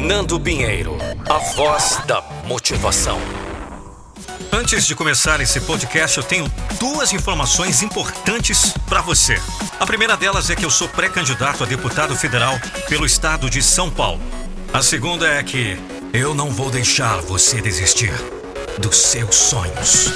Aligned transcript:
Nando 0.00 0.38
Pinheiro, 0.38 0.96
a 1.28 1.38
voz 1.54 2.00
da 2.06 2.22
motivação. 2.46 3.18
Antes 4.52 4.86
de 4.86 4.94
começar 4.94 5.40
esse 5.40 5.60
podcast, 5.60 6.16
eu 6.16 6.22
tenho 6.22 6.50
duas 6.78 7.12
informações 7.12 7.82
importantes 7.82 8.72
para 8.88 9.02
você. 9.02 9.42
A 9.78 9.84
primeira 9.84 10.16
delas 10.16 10.50
é 10.50 10.56
que 10.56 10.64
eu 10.64 10.70
sou 10.70 10.88
pré-candidato 10.88 11.64
a 11.64 11.66
deputado 11.66 12.14
federal 12.16 12.54
pelo 12.88 13.04
estado 13.04 13.50
de 13.50 13.60
São 13.60 13.90
Paulo. 13.90 14.20
A 14.72 14.82
segunda 14.82 15.26
é 15.26 15.42
que 15.42 15.76
eu 16.12 16.32
não 16.32 16.50
vou 16.50 16.70
deixar 16.70 17.20
você 17.20 17.60
desistir 17.60 18.12
dos 18.78 18.96
seus 18.96 19.34
sonhos. 19.34 20.12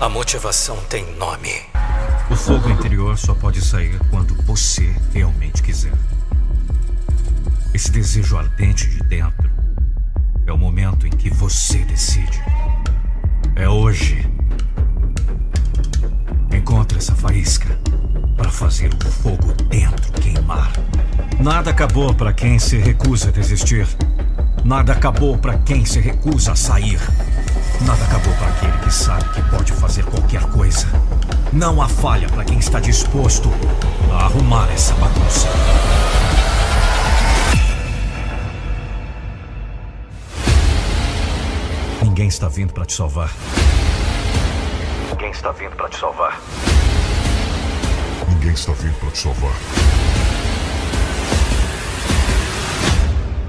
A 0.00 0.08
motivação 0.08 0.76
tem 0.88 1.04
nome. 1.16 1.60
O 2.30 2.36
fogo 2.36 2.70
interior 2.70 3.18
só 3.18 3.34
pode 3.34 3.60
sair 3.60 3.98
quando 4.10 4.40
você 4.44 4.94
realmente 5.12 5.60
quiser. 5.60 5.92
Esse 7.74 7.90
desejo 7.90 8.36
ardente 8.36 8.88
de 8.88 9.02
dentro 9.04 9.50
é 10.46 10.52
o 10.52 10.58
momento 10.58 11.06
em 11.06 11.10
que 11.10 11.30
você 11.30 11.78
decide. 11.84 12.42
É 13.54 13.68
hoje. 13.68 14.26
Encontre 16.52 16.98
essa 16.98 17.14
faísca 17.14 17.78
para 18.36 18.50
fazer 18.50 18.92
o 18.94 19.10
fogo 19.10 19.52
dentro 19.68 20.12
queimar. 20.12 20.72
Nada 21.38 21.70
acabou 21.70 22.14
para 22.14 22.32
quem 22.32 22.58
se 22.58 22.78
recusa 22.78 23.28
a 23.28 23.32
desistir. 23.32 23.86
Nada 24.64 24.92
acabou 24.92 25.36
para 25.38 25.58
quem 25.58 25.84
se 25.84 26.00
recusa 26.00 26.52
a 26.52 26.56
sair. 26.56 27.00
Nada 27.82 28.04
acabou 28.04 28.34
para 28.34 28.48
aquele 28.48 28.78
que 28.78 28.92
sabe 28.92 29.28
que 29.34 29.42
pode 29.50 29.72
fazer 29.72 30.04
qualquer 30.04 30.42
coisa. 30.46 30.86
Não 31.52 31.80
há 31.80 31.88
falha 31.88 32.28
para 32.28 32.44
quem 32.44 32.58
está 32.58 32.80
disposto 32.80 33.50
a 34.10 34.24
arrumar 34.24 34.68
essa 34.72 34.94
bagunça. 34.94 35.48
Ninguém 42.18 42.30
está 42.30 42.48
vindo 42.48 42.72
para 42.72 42.84
te 42.84 42.94
salvar. 42.94 43.30
Ninguém 45.10 45.30
está 45.30 45.52
vindo 45.52 45.76
para 45.76 45.88
te 45.88 46.00
salvar. 46.00 46.40
Ninguém 48.26 48.50
está 48.50 48.72
vindo 48.72 48.98
para 48.98 49.10
te 49.12 49.18
salvar. 49.18 49.52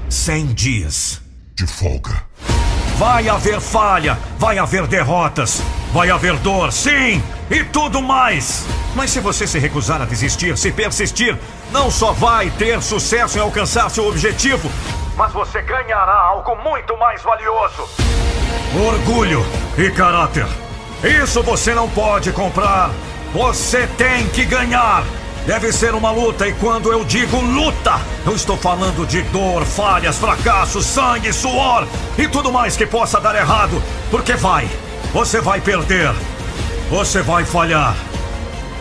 Cem 0.08 0.46
dias. 0.54 1.20
De 1.56 1.66
folga. 1.66 2.22
Vai 2.96 3.28
haver 3.28 3.60
falha, 3.60 4.16
vai 4.38 4.56
haver 4.56 4.86
derrotas, 4.86 5.60
vai 5.92 6.08
haver 6.08 6.36
dor, 6.36 6.72
sim, 6.72 7.20
e 7.50 7.64
tudo 7.64 8.00
mais. 8.00 8.64
Mas 8.94 9.10
se 9.10 9.18
você 9.18 9.48
se 9.48 9.58
recusar 9.58 10.00
a 10.00 10.04
desistir, 10.04 10.56
se 10.56 10.70
persistir, 10.70 11.36
não 11.72 11.90
só 11.90 12.12
vai 12.12 12.50
ter 12.50 12.80
sucesso 12.80 13.36
em 13.36 13.40
alcançar 13.40 13.90
seu 13.90 14.06
objetivo, 14.06 14.70
mas 15.16 15.32
você 15.32 15.60
ganhará 15.60 16.14
algo 16.14 16.54
muito 16.62 16.96
mais 16.98 17.20
valioso: 17.22 17.88
orgulho 18.74 19.44
e 19.76 19.90
caráter. 19.90 20.46
Isso 21.02 21.42
você 21.42 21.74
não 21.74 21.88
pode 21.88 22.32
comprar. 22.32 22.90
Você 23.32 23.86
tem 23.96 24.28
que 24.28 24.44
ganhar. 24.44 25.04
Deve 25.46 25.72
ser 25.72 25.94
uma 25.94 26.10
luta, 26.10 26.46
e 26.46 26.52
quando 26.52 26.92
eu 26.92 27.02
digo 27.02 27.40
luta, 27.40 27.98
eu 28.26 28.36
estou 28.36 28.56
falando 28.56 29.06
de 29.06 29.22
dor, 29.22 29.64
falhas, 29.64 30.18
fracassos, 30.18 30.84
sangue, 30.84 31.32
suor 31.32 31.88
e 32.18 32.28
tudo 32.28 32.52
mais 32.52 32.76
que 32.76 32.86
possa 32.86 33.18
dar 33.18 33.34
errado. 33.34 33.82
Porque 34.10 34.34
vai, 34.34 34.68
você 35.12 35.40
vai 35.40 35.60
perder, 35.60 36.12
você 36.90 37.22
vai 37.22 37.44
falhar, 37.44 37.96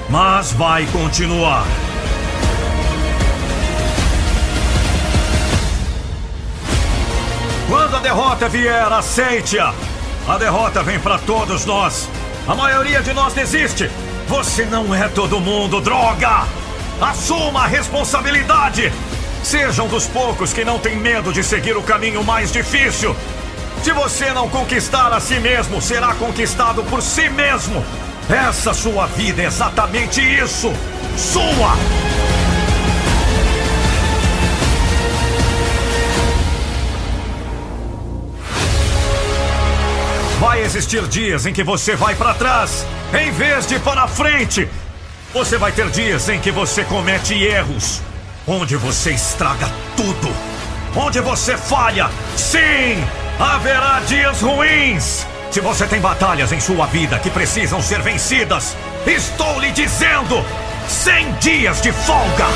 mas 0.09 0.51
vai 0.51 0.85
continuar. 0.87 1.65
Quando 7.99 8.07
a 8.07 8.13
derrota 8.13 8.47
vier, 8.47 8.93
aceite-a. 8.93 9.73
A 10.25 10.37
derrota 10.37 10.81
vem 10.81 10.97
para 10.97 11.17
todos 11.19 11.65
nós. 11.65 12.07
A 12.47 12.55
maioria 12.55 13.01
de 13.01 13.11
nós 13.11 13.33
desiste. 13.33 13.91
Você 14.25 14.63
não 14.65 14.95
é 14.95 15.09
todo 15.09 15.41
mundo, 15.41 15.81
droga! 15.81 16.47
Assuma 17.01 17.63
a 17.63 17.67
responsabilidade! 17.67 18.89
Seja 19.43 19.83
um 19.83 19.89
dos 19.89 20.07
poucos 20.07 20.53
que 20.53 20.63
não 20.63 20.79
tem 20.79 20.95
medo 20.95 21.33
de 21.33 21.43
seguir 21.43 21.75
o 21.75 21.83
caminho 21.83 22.23
mais 22.23 22.53
difícil. 22.53 23.13
Se 23.83 23.91
você 23.91 24.31
não 24.31 24.47
conquistar 24.47 25.11
a 25.11 25.19
si 25.19 25.37
mesmo, 25.37 25.81
será 25.81 26.13
conquistado 26.13 26.81
por 26.83 27.01
si 27.01 27.29
mesmo. 27.29 27.83
Essa 28.29 28.73
sua 28.73 29.07
vida 29.07 29.41
é 29.41 29.45
exatamente 29.45 30.21
isso. 30.21 30.71
Sua! 31.17 32.08
Vai 40.39 40.63
existir 40.63 41.05
dias 41.09 41.45
em 41.45 41.51
que 41.51 41.65
você 41.65 41.97
vai 41.97 42.15
para 42.15 42.33
trás, 42.33 42.85
em 43.13 43.29
vez 43.29 43.67
de 43.67 43.77
para 43.79 44.07
frente. 44.07 44.69
Você 45.33 45.57
vai 45.57 45.69
ter 45.73 45.89
dias 45.89 46.29
em 46.29 46.39
que 46.39 46.49
você 46.49 46.85
comete 46.85 47.33
erros, 47.43 48.01
onde 48.47 48.77
você 48.77 49.11
estraga 49.11 49.69
tudo, 49.97 50.33
onde 50.95 51.19
você 51.19 51.57
falha. 51.57 52.09
Sim, 52.37 53.03
haverá 53.37 53.99
dias 54.07 54.39
ruins. 54.41 55.27
Se 55.51 55.59
você 55.59 55.85
tem 55.85 55.99
batalhas 55.99 56.53
em 56.53 56.59
sua 56.61 56.85
vida 56.85 57.19
que 57.19 57.29
precisam 57.29 57.81
ser 57.81 58.01
vencidas, 58.01 58.77
estou 59.05 59.59
lhe 59.59 59.71
dizendo: 59.71 60.41
100 60.87 61.33
dias 61.33 61.81
de 61.81 61.91
folga. 61.91 62.47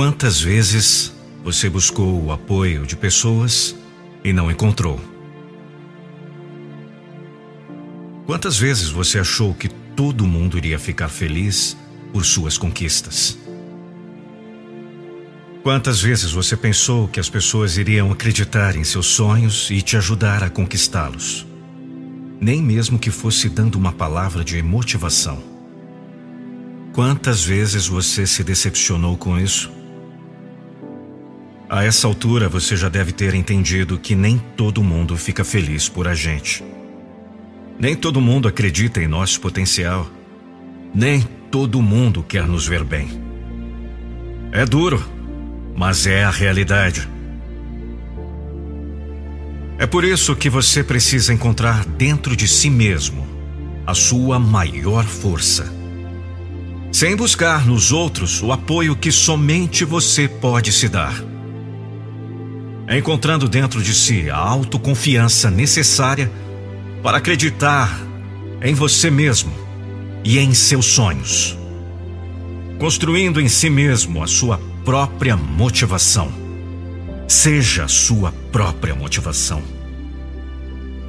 Quantas 0.00 0.40
vezes 0.40 1.12
você 1.44 1.68
buscou 1.68 2.24
o 2.24 2.32
apoio 2.32 2.86
de 2.86 2.96
pessoas 2.96 3.76
e 4.24 4.32
não 4.32 4.50
encontrou? 4.50 4.98
Quantas 8.24 8.56
vezes 8.56 8.88
você 8.88 9.18
achou 9.18 9.52
que 9.52 9.68
todo 9.68 10.26
mundo 10.26 10.56
iria 10.56 10.78
ficar 10.78 11.10
feliz 11.10 11.76
por 12.14 12.24
suas 12.24 12.56
conquistas? 12.56 13.38
Quantas 15.62 16.00
vezes 16.00 16.32
você 16.32 16.56
pensou 16.56 17.06
que 17.06 17.20
as 17.20 17.28
pessoas 17.28 17.76
iriam 17.76 18.10
acreditar 18.10 18.76
em 18.76 18.84
seus 18.84 19.04
sonhos 19.04 19.70
e 19.70 19.82
te 19.82 19.98
ajudar 19.98 20.42
a 20.42 20.48
conquistá-los? 20.48 21.46
Nem 22.40 22.62
mesmo 22.62 22.98
que 22.98 23.10
fosse 23.10 23.50
dando 23.50 23.74
uma 23.74 23.92
palavra 23.92 24.42
de 24.42 24.62
motivação. 24.62 25.42
Quantas 26.94 27.44
vezes 27.44 27.86
você 27.86 28.26
se 28.26 28.42
decepcionou 28.42 29.14
com 29.18 29.38
isso? 29.38 29.78
A 31.72 31.84
essa 31.84 32.08
altura 32.08 32.48
você 32.48 32.76
já 32.76 32.88
deve 32.88 33.12
ter 33.12 33.32
entendido 33.32 33.96
que 33.96 34.16
nem 34.16 34.42
todo 34.56 34.82
mundo 34.82 35.16
fica 35.16 35.44
feliz 35.44 35.88
por 35.88 36.08
a 36.08 36.16
gente. 36.16 36.64
Nem 37.78 37.94
todo 37.94 38.20
mundo 38.20 38.48
acredita 38.48 39.00
em 39.00 39.06
nosso 39.06 39.40
potencial. 39.40 40.10
Nem 40.92 41.22
todo 41.48 41.80
mundo 41.80 42.24
quer 42.24 42.44
nos 42.48 42.66
ver 42.66 42.82
bem. 42.82 43.22
É 44.50 44.66
duro, 44.66 45.00
mas 45.76 46.08
é 46.08 46.24
a 46.24 46.30
realidade. 46.30 47.08
É 49.78 49.86
por 49.86 50.02
isso 50.02 50.34
que 50.34 50.50
você 50.50 50.82
precisa 50.82 51.32
encontrar 51.32 51.84
dentro 51.84 52.34
de 52.34 52.48
si 52.48 52.68
mesmo 52.68 53.24
a 53.86 53.94
sua 53.94 54.40
maior 54.40 55.04
força. 55.04 55.72
Sem 56.90 57.14
buscar 57.14 57.64
nos 57.64 57.92
outros 57.92 58.42
o 58.42 58.50
apoio 58.50 58.96
que 58.96 59.12
somente 59.12 59.84
você 59.84 60.26
pode 60.26 60.72
se 60.72 60.88
dar. 60.88 61.30
Encontrando 62.90 63.48
dentro 63.48 63.80
de 63.80 63.94
si 63.94 64.28
a 64.28 64.36
autoconfiança 64.36 65.48
necessária 65.48 66.28
para 67.04 67.18
acreditar 67.18 68.04
em 68.60 68.74
você 68.74 69.08
mesmo 69.08 69.52
e 70.24 70.40
em 70.40 70.52
seus 70.52 70.86
sonhos. 70.86 71.56
Construindo 72.80 73.40
em 73.40 73.48
si 73.48 73.70
mesmo 73.70 74.20
a 74.20 74.26
sua 74.26 74.60
própria 74.84 75.36
motivação. 75.36 76.32
Seja 77.28 77.86
sua 77.86 78.32
própria 78.50 78.92
motivação. 78.92 79.62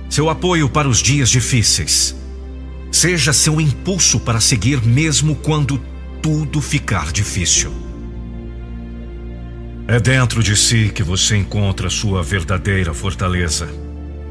Seu 0.07 0.30
apoio 0.30 0.69
para 0.69 0.88
os 0.88 1.01
dias 1.01 1.31
difíceis. 1.31 2.16
Seja 2.92 3.33
seu 3.33 3.60
impulso 3.60 4.19
para 4.19 4.39
seguir 4.39 4.83
mesmo 4.86 5.36
quando 5.36 5.81
tudo 6.22 6.62
ficar 6.62 7.12
difícil. 7.12 7.91
É 9.92 10.00
dentro 10.00 10.42
de 10.42 10.56
si 10.56 10.90
que 10.90 11.04
você 11.04 11.36
encontra 11.36 11.90
sua 11.90 12.24
verdadeira 12.24 12.94
fortaleza, 12.94 13.68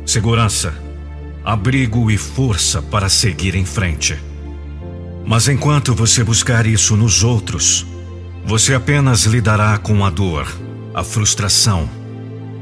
segurança, 0.06 0.72
abrigo 1.44 2.10
e 2.10 2.16
força 2.16 2.80
para 2.80 3.10
seguir 3.10 3.54
em 3.54 3.66
frente. 3.66 4.18
Mas 5.22 5.48
enquanto 5.48 5.94
você 5.94 6.24
buscar 6.24 6.66
isso 6.66 6.96
nos 6.96 7.22
outros, 7.22 7.86
você 8.42 8.72
apenas 8.72 9.24
lidará 9.26 9.76
com 9.76 10.02
a 10.02 10.08
dor, 10.08 10.50
a 10.94 11.04
frustração, 11.04 11.86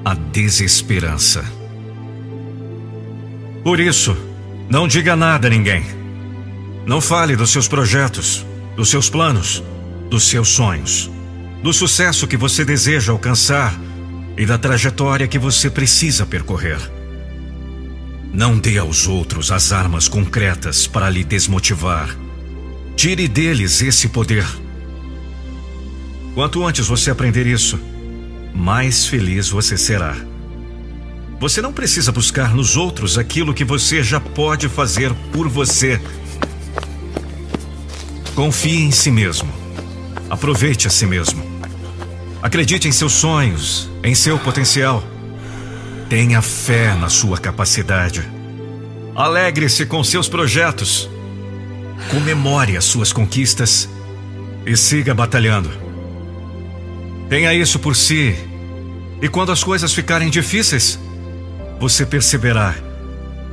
a 0.05 0.15
desesperança. 0.15 1.45
Por 3.62 3.79
isso, 3.79 4.17
não 4.69 4.89
diga 4.89 5.15
nada 5.15 5.47
a 5.47 5.50
ninguém. 5.50 5.85
Não 6.85 7.00
fale 7.00 7.37
dos 7.37 7.50
seus 7.50 7.69
projetos, 7.69 8.45
dos 8.75 8.91
seus 8.91 9.09
planos, 9.09 9.62
dos 10.11 10.25
seus 10.25 10.49
sonhos, 10.49 11.09
do 11.62 11.72
sucesso 11.72 12.26
que 12.26 12.37
você 12.37 12.64
deseja 12.64 13.12
alcançar 13.12 13.78
e 14.37 14.46
da 14.46 14.56
trajetória 14.56 15.26
que 15.26 15.38
você 15.38 15.69
precisa 15.69 16.25
percorrer. 16.25 16.78
Não 18.32 18.58
dê 18.58 18.78
aos 18.78 19.08
outros 19.08 19.50
as 19.50 19.72
armas 19.72 20.06
concretas 20.06 20.87
para 20.87 21.10
lhe 21.10 21.25
desmotivar. 21.25 22.14
Tire 22.94 23.26
deles 23.26 23.82
esse 23.82 24.08
poder. 24.08 24.46
Quanto 26.34 26.64
antes 26.64 26.87
você 26.87 27.10
aprender 27.10 27.46
isso, 27.46 27.78
mais 28.54 29.06
feliz 29.06 29.49
você 29.49 29.76
será. 29.76 30.16
Você 31.40 31.62
não 31.62 31.72
precisa 31.72 32.12
buscar 32.12 32.54
nos 32.54 32.76
outros 32.76 33.16
aquilo 33.16 33.54
que 33.54 33.64
você 33.64 34.02
já 34.02 34.20
pode 34.20 34.69
fazer 34.69 35.12
por 35.32 35.49
você. 35.49 36.00
Confie 38.34 38.82
em 38.82 38.90
si 38.90 39.11
mesmo. 39.11 39.68
Aproveite 40.31 40.87
a 40.87 40.90
si 40.90 41.06
mesmo. 41.06 41.43
Acredite 42.43 42.87
em 42.87 42.93
seus 42.93 43.12
sonhos, 43.12 43.90
em 44.02 44.14
seu 44.14 44.38
potencial. 44.38 45.02
Tenha 46.08 46.40
fé 46.40 46.94
na 46.94 47.08
sua 47.08 47.38
capacidade. 47.38 48.22
Alegre-se 49.14 49.84
com 49.87 50.02
seus 50.05 50.28
projetos. 50.28 51.10
Comemore 52.10 52.76
as 52.76 52.84
suas 52.84 53.12
conquistas 53.12 53.88
e 54.64 54.76
siga 54.76 55.14
batalhando. 55.14 55.70
Tenha 57.28 57.52
isso 57.52 57.78
por 57.78 57.96
si. 57.96 58.37
E 59.20 59.28
quando 59.28 59.50
as 59.50 59.64
coisas 59.64 59.93
ficarem 59.93 60.31
difíceis, 60.31 60.99
você 61.81 62.06
perceberá 62.06 62.75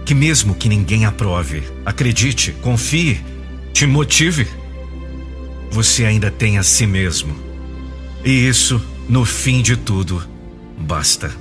que, 0.06 0.14
mesmo 0.14 0.54
que 0.54 0.70
ninguém 0.70 1.06
aprove, 1.06 1.64
acredite, 1.86 2.52
confie, 2.62 3.20
te 3.74 3.88
motive, 3.88 4.48
você 5.72 6.06
ainda 6.06 6.32
tem 6.32 6.58
a 6.58 6.64
si 6.64 6.86
mesmo. 6.88 7.36
E 8.24 8.48
isso, 8.48 8.82
no 9.08 9.26
fim 9.26 9.62
de 9.62 9.76
tudo, 9.78 10.24
basta. 10.78 11.32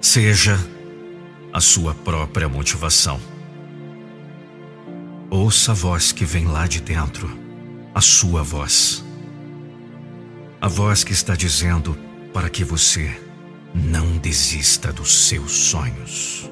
Seja 0.00 0.58
a 1.52 1.60
sua 1.60 1.94
própria 1.94 2.48
motivação. 2.48 3.20
Ouça 5.30 5.72
a 5.72 5.74
voz 5.74 6.12
que 6.12 6.24
vem 6.24 6.46
lá 6.46 6.66
de 6.66 6.80
dentro, 6.80 7.30
a 7.94 8.00
sua 8.00 8.42
voz. 8.42 9.04
A 10.60 10.68
voz 10.68 11.04
que 11.04 11.12
está 11.12 11.34
dizendo 11.34 11.96
para 12.32 12.48
que 12.48 12.64
você 12.64 13.18
não 13.74 14.18
desista 14.18 14.92
dos 14.92 15.28
seus 15.28 15.52
sonhos. 15.52 16.51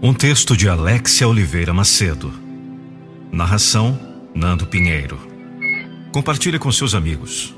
Um 0.00 0.14
texto 0.14 0.56
de 0.56 0.68
Alexia 0.68 1.26
Oliveira 1.26 1.74
Macedo. 1.74 2.32
Narração: 3.32 3.98
Nando 4.32 4.64
Pinheiro. 4.64 5.18
Compartilhe 6.12 6.56
com 6.56 6.70
seus 6.70 6.94
amigos. 6.94 7.52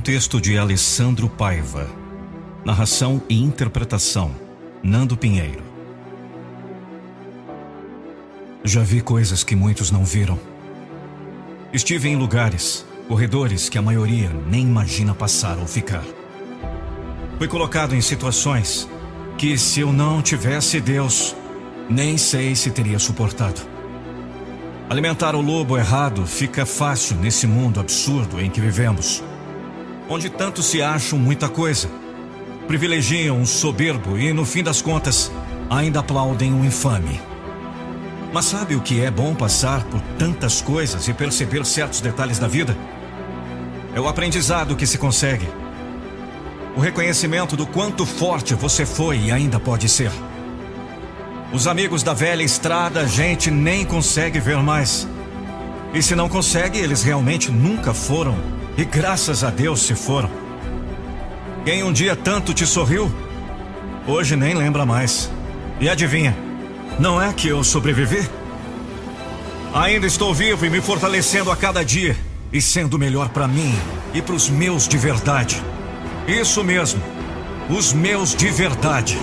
Texto 0.00 0.40
de 0.40 0.56
Alessandro 0.56 1.28
Paiva. 1.28 1.86
Narração 2.64 3.20
e 3.28 3.38
interpretação: 3.38 4.34
Nando 4.82 5.14
Pinheiro. 5.14 5.62
Já 8.64 8.82
vi 8.82 9.02
coisas 9.02 9.44
que 9.44 9.54
muitos 9.54 9.90
não 9.90 10.04
viram. 10.04 10.38
Estive 11.70 12.08
em 12.08 12.16
lugares, 12.16 12.86
corredores 13.08 13.68
que 13.68 13.76
a 13.76 13.82
maioria 13.82 14.30
nem 14.46 14.62
imagina 14.62 15.14
passar 15.14 15.58
ou 15.58 15.66
ficar. 15.66 16.04
Fui 17.36 17.46
colocado 17.46 17.94
em 17.94 18.00
situações 18.00 18.88
que, 19.36 19.58
se 19.58 19.80
eu 19.80 19.92
não 19.92 20.22
tivesse 20.22 20.80
Deus, 20.80 21.36
nem 21.90 22.16
sei 22.16 22.54
se 22.54 22.70
teria 22.70 22.98
suportado. 22.98 23.60
Alimentar 24.88 25.34
o 25.34 25.40
lobo 25.40 25.76
errado 25.76 26.26
fica 26.26 26.64
fácil 26.64 27.16
nesse 27.16 27.46
mundo 27.46 27.80
absurdo 27.80 28.40
em 28.40 28.50
que 28.50 28.60
vivemos 28.60 29.22
onde 30.10 30.28
tanto 30.28 30.60
se 30.60 30.82
acham 30.82 31.16
muita 31.16 31.48
coisa. 31.48 31.88
Privilegiam 32.66 33.38
um 33.38 33.46
soberbo 33.46 34.18
e, 34.18 34.32
no 34.32 34.44
fim 34.44 34.60
das 34.60 34.82
contas, 34.82 35.30
ainda 35.70 36.00
aplaudem 36.00 36.52
um 36.52 36.64
infame. 36.64 37.20
Mas 38.32 38.46
sabe 38.46 38.74
o 38.74 38.80
que 38.80 39.00
é 39.00 39.10
bom 39.10 39.36
passar 39.36 39.84
por 39.84 40.00
tantas 40.18 40.60
coisas 40.60 41.06
e 41.06 41.14
perceber 41.14 41.64
certos 41.64 42.00
detalhes 42.00 42.40
da 42.40 42.48
vida? 42.48 42.76
É 43.94 44.00
o 44.00 44.08
aprendizado 44.08 44.74
que 44.74 44.86
se 44.86 44.98
consegue. 44.98 45.48
O 46.76 46.80
reconhecimento 46.80 47.56
do 47.56 47.66
quanto 47.66 48.04
forte 48.04 48.54
você 48.54 48.84
foi 48.84 49.18
e 49.18 49.32
ainda 49.32 49.60
pode 49.60 49.88
ser. 49.88 50.10
Os 51.52 51.68
amigos 51.68 52.02
da 52.02 52.14
velha 52.14 52.42
estrada 52.42 53.00
a 53.00 53.06
gente 53.06 53.50
nem 53.50 53.84
consegue 53.84 54.40
ver 54.40 54.58
mais. 54.58 55.06
E 55.94 56.02
se 56.02 56.14
não 56.16 56.28
consegue, 56.28 56.78
eles 56.78 57.02
realmente 57.02 57.50
nunca 57.50 57.92
foram 57.92 58.59
e 58.80 58.84
graças 58.86 59.44
a 59.44 59.50
Deus 59.50 59.82
se 59.82 59.94
foram. 59.94 60.30
Quem 61.66 61.82
um 61.82 61.92
dia 61.92 62.16
tanto 62.16 62.54
te 62.54 62.66
sorriu, 62.66 63.12
hoje 64.06 64.36
nem 64.36 64.54
lembra 64.54 64.86
mais. 64.86 65.30
E 65.78 65.86
adivinha, 65.86 66.34
não 66.98 67.20
é 67.20 67.30
que 67.30 67.46
eu 67.46 67.62
sobrevivi? 67.62 68.26
Ainda 69.74 70.06
estou 70.06 70.32
vivo 70.32 70.64
e 70.64 70.70
me 70.70 70.80
fortalecendo 70.80 71.50
a 71.50 71.56
cada 71.56 71.84
dia 71.84 72.16
e 72.50 72.62
sendo 72.62 72.98
melhor 72.98 73.28
para 73.28 73.46
mim 73.46 73.78
e 74.14 74.22
para 74.22 74.34
os 74.34 74.48
meus 74.48 74.88
de 74.88 74.96
verdade. 74.96 75.62
Isso 76.26 76.64
mesmo, 76.64 77.02
os 77.68 77.92
meus 77.92 78.34
de 78.34 78.48
verdade. 78.48 79.18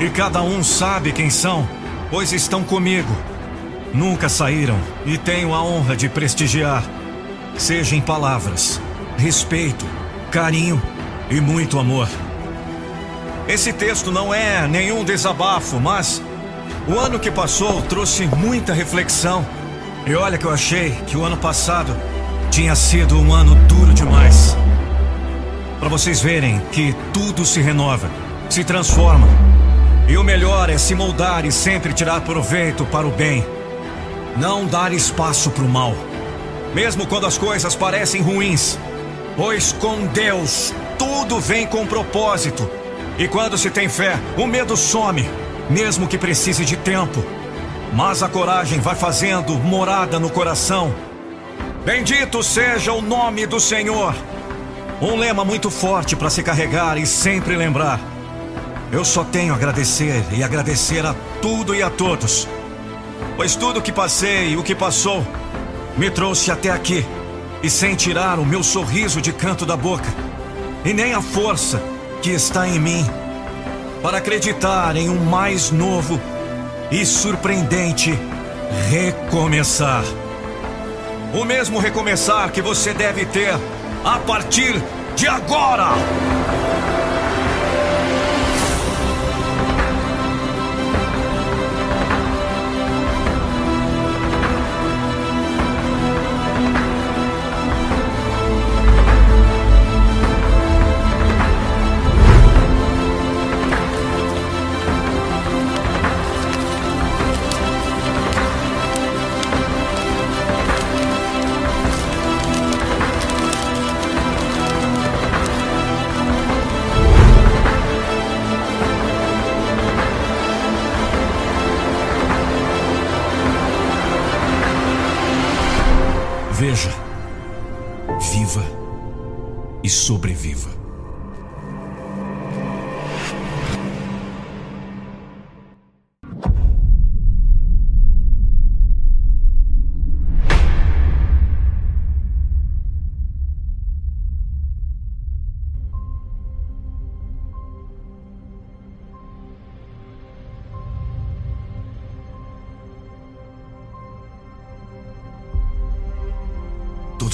E 0.00 0.08
cada 0.08 0.40
um 0.40 0.64
sabe 0.64 1.12
quem 1.12 1.28
são, 1.28 1.68
pois 2.10 2.32
estão 2.32 2.64
comigo. 2.64 3.14
Nunca 3.92 4.30
saíram 4.30 4.78
e 5.04 5.18
tenho 5.18 5.52
a 5.52 5.62
honra 5.62 5.94
de 5.94 6.08
prestigiar 6.08 6.82
seja 7.58 7.96
em 7.96 8.00
palavras, 8.00 8.80
respeito, 9.16 9.84
carinho 10.30 10.80
e 11.28 11.40
muito 11.40 11.78
amor. 11.78 12.08
Esse 13.48 13.72
texto 13.72 14.12
não 14.12 14.32
é 14.32 14.66
nenhum 14.68 15.04
desabafo, 15.04 15.80
mas 15.80 16.22
o 16.86 16.98
ano 16.98 17.18
que 17.18 17.30
passou 17.30 17.82
trouxe 17.82 18.26
muita 18.26 18.72
reflexão. 18.72 19.44
E 20.06 20.14
olha 20.14 20.38
que 20.38 20.44
eu 20.44 20.52
achei 20.52 20.92
que 21.06 21.16
o 21.16 21.24
ano 21.24 21.36
passado 21.36 21.94
tinha 22.50 22.74
sido 22.76 23.18
um 23.18 23.34
ano 23.34 23.54
duro 23.66 23.92
demais. 23.92 24.56
Para 25.80 25.88
vocês 25.88 26.20
verem 26.20 26.60
que 26.72 26.94
tudo 27.12 27.44
se 27.44 27.60
renova, 27.60 28.08
se 28.48 28.62
transforma. 28.62 29.26
E 30.06 30.16
o 30.16 30.24
melhor 30.24 30.70
é 30.70 30.78
se 30.78 30.94
moldar 30.94 31.44
e 31.44 31.52
sempre 31.52 31.92
tirar 31.92 32.20
proveito 32.22 32.86
para 32.86 33.06
o 33.06 33.10
bem. 33.10 33.44
Não 34.36 34.64
dar 34.64 34.92
espaço 34.92 35.50
para 35.50 35.64
o 35.64 35.68
mal 35.68 35.94
mesmo 36.74 37.06
quando 37.06 37.26
as 37.26 37.38
coisas 37.38 37.74
parecem 37.74 38.22
ruins. 38.22 38.78
Pois 39.36 39.72
com 39.72 40.06
Deus 40.06 40.74
tudo 40.98 41.38
vem 41.40 41.66
com 41.66 41.86
propósito. 41.86 42.68
E 43.18 43.28
quando 43.28 43.58
se 43.58 43.70
tem 43.70 43.88
fé, 43.88 44.18
o 44.36 44.46
medo 44.46 44.76
some, 44.76 45.28
mesmo 45.70 46.06
que 46.06 46.18
precise 46.18 46.64
de 46.64 46.76
tempo. 46.76 47.24
Mas 47.92 48.22
a 48.22 48.28
coragem 48.28 48.80
vai 48.80 48.94
fazendo 48.94 49.54
morada 49.54 50.18
no 50.18 50.30
coração 50.30 50.94
Bendito 51.88 52.42
seja 52.42 52.92
o 52.92 53.00
nome 53.00 53.46
do 53.46 53.58
Senhor. 53.58 54.14
Um 55.00 55.16
lema 55.16 55.42
muito 55.42 55.70
forte 55.70 56.14
para 56.14 56.28
se 56.28 56.42
carregar 56.42 56.98
e 56.98 57.06
sempre 57.06 57.56
lembrar. 57.56 57.98
Eu 58.92 59.06
só 59.06 59.24
tenho 59.24 59.54
a 59.54 59.56
agradecer 59.56 60.22
e 60.32 60.42
agradecer 60.42 61.06
a 61.06 61.14
tudo 61.40 61.74
e 61.74 61.82
a 61.82 61.88
todos. 61.88 62.46
Pois 63.36 63.56
tudo 63.56 63.80
que 63.80 63.90
passei 63.90 64.50
e 64.50 64.56
o 64.58 64.62
que 64.62 64.74
passou 64.74 65.26
me 65.98 66.10
trouxe 66.10 66.50
até 66.50 66.70
aqui. 66.70 67.04
E 67.62 67.68
sem 67.68 67.96
tirar 67.96 68.38
o 68.38 68.46
meu 68.46 68.62
sorriso 68.62 69.20
de 69.20 69.32
canto 69.32 69.66
da 69.66 69.76
boca, 69.76 70.08
e 70.84 70.94
nem 70.94 71.12
a 71.12 71.20
força 71.20 71.82
que 72.22 72.30
está 72.30 72.68
em 72.68 72.78
mim, 72.78 73.04
para 74.00 74.18
acreditar 74.18 74.96
em 74.96 75.10
um 75.10 75.24
mais 75.24 75.72
novo 75.72 76.20
e 76.90 77.04
surpreendente 77.04 78.16
recomeçar. 78.88 80.04
O 81.34 81.44
mesmo 81.44 81.80
recomeçar 81.80 82.52
que 82.52 82.62
você 82.62 82.94
deve 82.94 83.26
ter 83.26 83.54
a 84.04 84.18
partir 84.20 84.80
de 85.16 85.26
agora. 85.26 85.88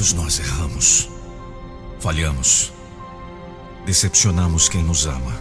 Todos 0.04 0.12
nós 0.12 0.38
erramos, 0.38 1.08
falhamos, 1.99 2.70
decepcionamos 3.87 4.68
quem 4.68 4.82
nos 4.82 5.06
ama. 5.06 5.32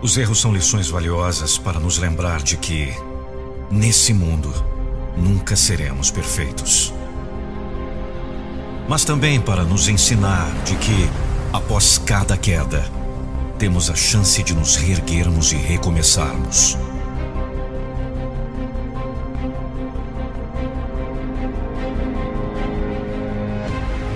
Os 0.00 0.16
erros 0.16 0.40
são 0.40 0.50
lições 0.50 0.88
valiosas 0.88 1.58
para 1.58 1.78
nos 1.78 1.98
lembrar 1.98 2.42
de 2.42 2.56
que, 2.56 2.88
nesse 3.70 4.14
mundo, 4.14 4.50
nunca 5.14 5.54
seremos 5.56 6.10
perfeitos. 6.10 6.90
Mas 8.88 9.04
também 9.04 9.38
para 9.38 9.62
nos 9.62 9.88
ensinar 9.88 10.50
de 10.64 10.74
que, 10.76 11.10
após 11.52 11.98
cada 11.98 12.38
queda, 12.38 12.90
temos 13.58 13.90
a 13.90 13.94
chance 13.94 14.42
de 14.42 14.54
nos 14.54 14.76
reerguermos 14.76 15.52
e 15.52 15.56
recomeçarmos. 15.56 16.78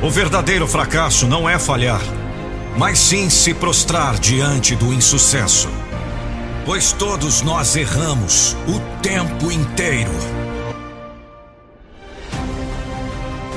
O 0.04 0.10
verdadeiro 0.10 0.68
fracasso 0.68 1.26
não 1.26 1.48
é 1.48 1.58
falhar, 1.58 2.02
mas 2.76 2.98
sim 2.98 3.30
se 3.30 3.54
prostrar 3.54 4.18
diante 4.18 4.76
do 4.76 4.92
insucesso. 4.92 5.66
Pois 6.66 6.92
todos 6.92 7.40
nós 7.40 7.74
erramos 7.74 8.54
o 8.68 8.78
tempo 9.00 9.50
inteiro. 9.50 10.12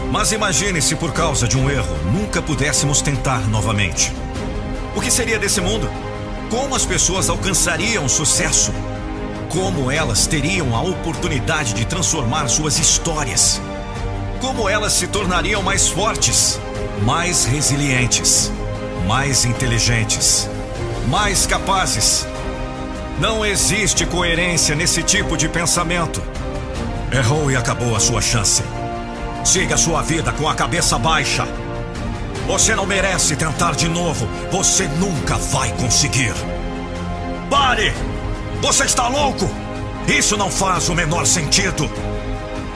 Mas 0.09 0.31
imagine 0.31 0.81
se 0.81 0.95
por 0.95 1.11
causa 1.11 1.49
de 1.49 1.57
um 1.57 1.69
erro 1.69 1.93
nunca 2.13 2.41
pudéssemos 2.41 3.01
tentar 3.01 3.45
novamente. 3.49 4.13
O 4.95 5.01
que 5.01 5.11
seria 5.11 5.37
desse 5.37 5.59
mundo? 5.59 5.89
Como 6.49 6.73
as 6.75 6.85
pessoas 6.85 7.29
alcançariam 7.29 8.07
sucesso? 8.07 8.71
Como 9.49 9.91
elas 9.91 10.27
teriam 10.27 10.73
a 10.73 10.81
oportunidade 10.81 11.73
de 11.73 11.83
transformar 11.83 12.47
suas 12.47 12.79
histórias? 12.79 13.61
Como 14.37 14.69
elas 14.69 14.93
se 14.93 15.07
tornariam 15.07 15.61
mais 15.61 15.87
fortes, 15.87 16.59
mais 17.03 17.45
resilientes, 17.45 18.51
mais 19.05 19.45
inteligentes, 19.45 20.49
mais 21.07 21.45
capazes. 21.45 22.25
Não 23.19 23.45
existe 23.45 24.05
coerência 24.05 24.75
nesse 24.75 25.01
tipo 25.01 25.35
de 25.35 25.49
pensamento. 25.49 26.21
Errou 27.11 27.49
e 27.49 27.55
acabou 27.55 27.95
a 27.95 27.99
sua 27.99 28.21
chance. 28.21 28.63
Siga 29.43 29.77
sua 29.77 30.01
vida 30.01 30.31
com 30.33 30.47
a 30.47 30.53
cabeça 30.53 30.99
baixa. 30.99 31.47
Você 32.47 32.75
não 32.75 32.85
merece 32.85 33.35
tentar 33.35 33.75
de 33.75 33.87
novo. 33.87 34.27
Você 34.51 34.87
nunca 34.87 35.35
vai 35.35 35.71
conseguir. 35.73 36.33
Pare! 37.49 37.93
Você 38.61 38.85
está 38.85 39.07
louco? 39.07 39.49
Isso 40.07 40.37
não 40.37 40.49
faz 40.49 40.89
o 40.89 40.95
menor 40.95 41.25
sentido. 41.25 41.89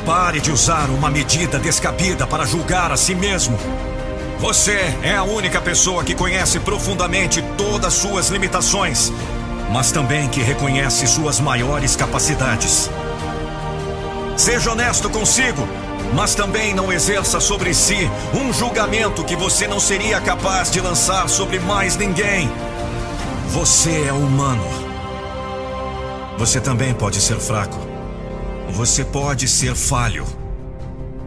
Pare 0.05 0.41
de 0.41 0.51
usar 0.51 0.89
uma 0.89 1.11
medida 1.11 1.59
descabida 1.59 2.25
para 2.25 2.43
julgar 2.43 2.91
a 2.91 2.97
si 2.97 3.13
mesmo. 3.13 3.55
Você 4.39 4.79
é 5.03 5.15
a 5.15 5.23
única 5.23 5.61
pessoa 5.61 6.03
que 6.03 6.15
conhece 6.15 6.59
profundamente 6.59 7.43
todas 7.55 7.93
suas 7.93 8.29
limitações, 8.29 9.13
mas 9.71 9.91
também 9.91 10.27
que 10.27 10.41
reconhece 10.41 11.05
suas 11.05 11.39
maiores 11.39 11.95
capacidades. 11.95 12.89
Seja 14.35 14.71
honesto 14.71 15.07
consigo, 15.07 15.67
mas 16.15 16.33
também 16.33 16.73
não 16.73 16.91
exerça 16.91 17.39
sobre 17.39 17.71
si 17.75 18.09
um 18.33 18.51
julgamento 18.51 19.23
que 19.23 19.35
você 19.35 19.67
não 19.67 19.79
seria 19.79 20.19
capaz 20.19 20.71
de 20.71 20.81
lançar 20.81 21.29
sobre 21.29 21.59
mais 21.59 21.95
ninguém. 21.95 22.51
Você 23.49 24.07
é 24.07 24.11
humano. 24.11 24.65
Você 26.39 26.59
também 26.59 26.91
pode 26.91 27.21
ser 27.21 27.37
fraco. 27.37 27.90
Você 28.73 29.03
pode 29.03 29.47
ser 29.47 29.75
falho. 29.75 30.25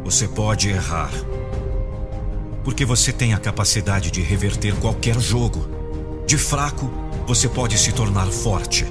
Você 0.03 0.27
pode 0.27 0.71
errar. 0.71 1.11
Porque 2.65 2.85
você 2.85 3.13
tem 3.13 3.35
a 3.35 3.39
capacidade 3.39 4.11
de 4.11 4.23
reverter 4.23 4.75
qualquer 4.77 5.21
jogo. 5.21 5.69
De 6.27 6.39
fraco, 6.39 6.91
você 7.27 7.49
pode 7.49 7.79
se 7.79 7.93
tornar 7.93 8.27
forte. 8.27 8.87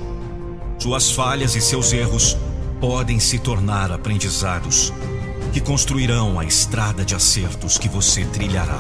Suas 0.78 1.12
falhas 1.12 1.56
e 1.56 1.62
seus 1.62 1.92
erros 1.94 2.38
podem 2.80 3.20
se 3.20 3.40
tornar 3.40 3.92
aprendizados 3.92 4.94
que 5.52 5.60
construirão 5.60 6.40
a 6.40 6.46
estrada 6.46 7.04
de 7.04 7.16
acertos 7.16 7.78
que 7.78 7.90
você 7.90 8.24
trilhará. 8.26 8.80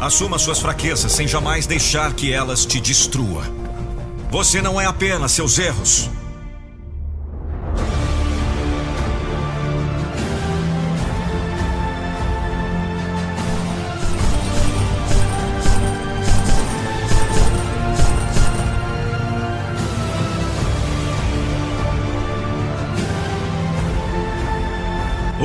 Assuma 0.00 0.38
suas 0.38 0.58
fraquezas 0.58 1.12
sem 1.12 1.28
jamais 1.28 1.66
deixar 1.66 2.12
que 2.14 2.32
elas 2.32 2.64
te 2.64 2.80
destrua. 2.80 3.42
Você 4.30 4.60
não 4.62 4.80
é 4.80 4.86
apenas 4.86 5.32
seus 5.32 5.58
erros. 5.58 6.10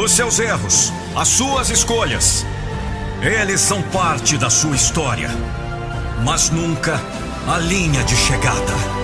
Os 0.05 0.11
seus 0.11 0.37
erros, 0.37 0.93
as 1.15 1.27
suas 1.27 1.71
escolhas, 1.71 2.45
eles 3.23 3.59
são 3.59 3.81
parte 3.81 4.37
da 4.37 4.51
sua 4.51 4.75
história, 4.75 5.31
mas 6.23 6.51
nunca 6.51 7.01
a 7.47 7.57
linha 7.57 8.03
de 8.03 8.15
chegada. 8.15 8.94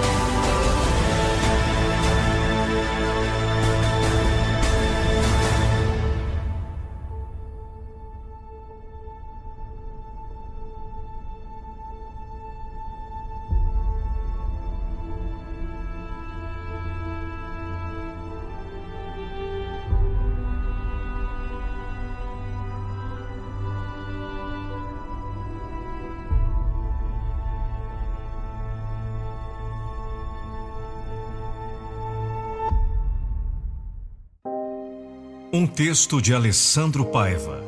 Um 35.61 35.67
texto 35.67 36.19
de 36.19 36.33
Alessandro 36.33 37.05
Paiva. 37.05 37.63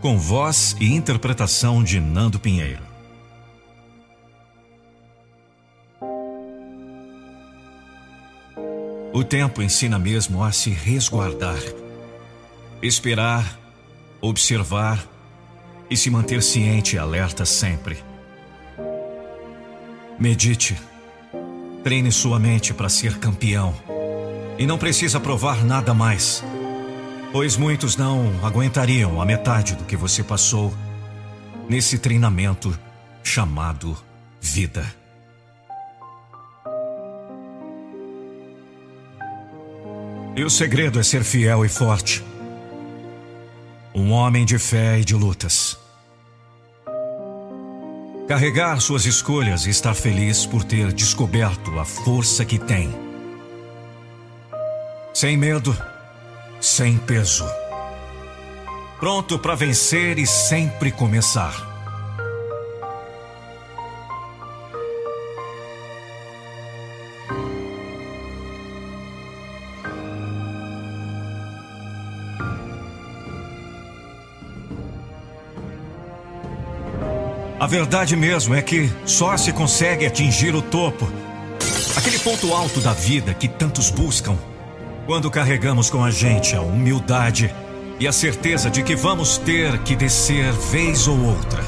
Com 0.00 0.18
voz 0.18 0.74
e 0.80 0.94
interpretação 0.94 1.84
de 1.84 2.00
Nando 2.00 2.40
Pinheiro. 2.40 2.82
O 9.12 9.22
tempo 9.22 9.60
ensina 9.60 9.98
mesmo 9.98 10.42
a 10.42 10.50
se 10.52 10.70
resguardar, 10.70 11.60
esperar, 12.82 13.60
observar 14.22 15.06
e 15.90 15.98
se 15.98 16.08
manter 16.08 16.42
ciente 16.42 16.96
e 16.96 16.98
alerta 16.98 17.44
sempre. 17.44 18.02
Medite, 20.18 20.74
treine 21.84 22.10
sua 22.10 22.38
mente 22.38 22.72
para 22.72 22.88
ser 22.88 23.18
campeão 23.18 23.74
e 24.58 24.66
não 24.66 24.78
precisa 24.78 25.20
provar 25.20 25.62
nada 25.62 25.92
mais 25.92 26.42
pois 27.36 27.54
muitos 27.54 27.98
não 27.98 28.32
aguentariam 28.42 29.20
a 29.20 29.24
metade 29.26 29.74
do 29.74 29.84
que 29.84 29.94
você 29.94 30.24
passou 30.24 30.72
nesse 31.68 31.98
treinamento 31.98 32.74
chamado 33.22 33.94
vida. 34.40 34.82
E 40.34 40.42
o 40.42 40.48
segredo 40.48 40.98
é 40.98 41.02
ser 41.02 41.22
fiel 41.24 41.62
e 41.62 41.68
forte. 41.68 42.24
Um 43.94 44.12
homem 44.12 44.46
de 44.46 44.58
fé 44.58 45.00
e 45.00 45.04
de 45.04 45.14
lutas. 45.14 45.78
Carregar 48.26 48.80
suas 48.80 49.04
escolhas 49.04 49.66
e 49.66 49.70
estar 49.70 49.92
feliz 49.92 50.46
por 50.46 50.64
ter 50.64 50.90
descoberto 50.90 51.78
a 51.78 51.84
força 51.84 52.46
que 52.46 52.58
tem. 52.58 52.90
Sem 55.12 55.36
medo 55.36 55.76
sem 56.60 56.96
peso. 56.98 57.46
Pronto 58.98 59.38
para 59.38 59.54
vencer 59.54 60.18
e 60.18 60.26
sempre 60.26 60.90
começar. 60.90 61.54
A 77.58 77.66
verdade 77.66 78.14
mesmo 78.16 78.54
é 78.54 78.62
que 78.62 78.90
só 79.04 79.36
se 79.36 79.52
consegue 79.52 80.06
atingir 80.06 80.54
o 80.54 80.62
topo, 80.62 81.10
aquele 81.96 82.18
ponto 82.18 82.54
alto 82.54 82.80
da 82.80 82.92
vida 82.92 83.34
que 83.34 83.48
tantos 83.48 83.90
buscam 83.90 84.38
quando 85.06 85.30
carregamos 85.30 85.88
com 85.88 86.04
a 86.04 86.10
gente 86.10 86.56
a 86.56 86.60
humildade 86.60 87.54
e 88.00 88.08
a 88.08 88.12
certeza 88.12 88.68
de 88.68 88.82
que 88.82 88.96
vamos 88.96 89.38
ter 89.38 89.78
que 89.78 89.94
descer 89.94 90.52
vez 90.52 91.06
ou 91.06 91.18
outra, 91.24 91.62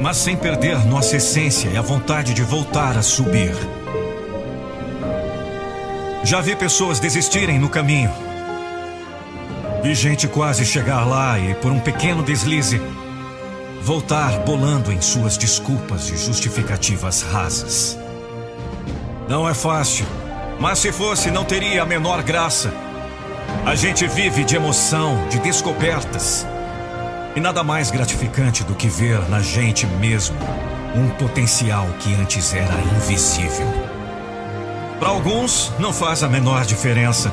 mas 0.00 0.16
sem 0.16 0.36
perder 0.36 0.86
nossa 0.86 1.16
essência 1.16 1.68
e 1.68 1.76
a 1.76 1.82
vontade 1.82 2.32
de 2.32 2.42
voltar 2.42 2.96
a 2.96 3.02
subir. 3.02 3.52
Já 6.22 6.40
vi 6.40 6.54
pessoas 6.54 7.00
desistirem 7.00 7.58
no 7.58 7.68
caminho. 7.68 8.12
Vi 9.82 9.94
gente 9.94 10.28
quase 10.28 10.64
chegar 10.64 11.04
lá 11.04 11.38
e, 11.38 11.54
por 11.54 11.72
um 11.72 11.80
pequeno 11.80 12.22
deslize, 12.22 12.80
voltar 13.82 14.38
bolando 14.40 14.92
em 14.92 15.00
suas 15.00 15.36
desculpas 15.36 16.10
e 16.10 16.16
justificativas 16.16 17.22
rasas. 17.22 17.98
Não 19.28 19.48
é 19.48 19.54
fácil 19.54 20.06
mas 20.60 20.78
se 20.78 20.92
fosse, 20.92 21.30
não 21.30 21.42
teria 21.42 21.82
a 21.82 21.86
menor 21.86 22.22
graça. 22.22 22.70
A 23.64 23.74
gente 23.74 24.06
vive 24.06 24.44
de 24.44 24.54
emoção, 24.54 25.26
de 25.28 25.38
descobertas. 25.38 26.46
E 27.34 27.40
nada 27.40 27.64
mais 27.64 27.90
gratificante 27.90 28.62
do 28.62 28.74
que 28.74 28.86
ver 28.86 29.26
na 29.30 29.40
gente 29.40 29.86
mesmo 29.86 30.36
um 30.94 31.08
potencial 31.10 31.86
que 32.00 32.14
antes 32.14 32.52
era 32.52 32.74
invisível. 32.96 33.66
Para 34.98 35.08
alguns, 35.08 35.72
não 35.78 35.94
faz 35.94 36.22
a 36.22 36.28
menor 36.28 36.66
diferença. 36.66 37.32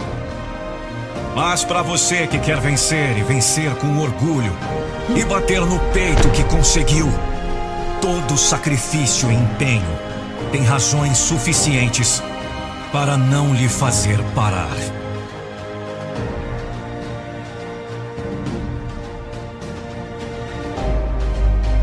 Mas 1.35 1.65
para 1.65 1.81
você 1.81 2.27
que 2.27 2.39
quer 2.39 2.61
vencer 2.61 3.17
e 3.17 3.23
vencer 3.23 3.75
com 3.75 3.97
orgulho 3.97 4.55
e 5.13 5.25
bater 5.25 5.59
no 5.61 5.79
peito 5.91 6.29
que 6.29 6.45
conseguiu, 6.45 7.07
todo 8.01 8.37
sacrifício 8.37 9.29
e 9.29 9.35
empenho 9.35 10.07
tem 10.51 10.63
razões 10.63 11.17
suficientes 11.17 12.23
para 12.91 13.17
não 13.17 13.53
lhe 13.53 13.67
fazer 13.67 14.21
parar. 14.33 14.75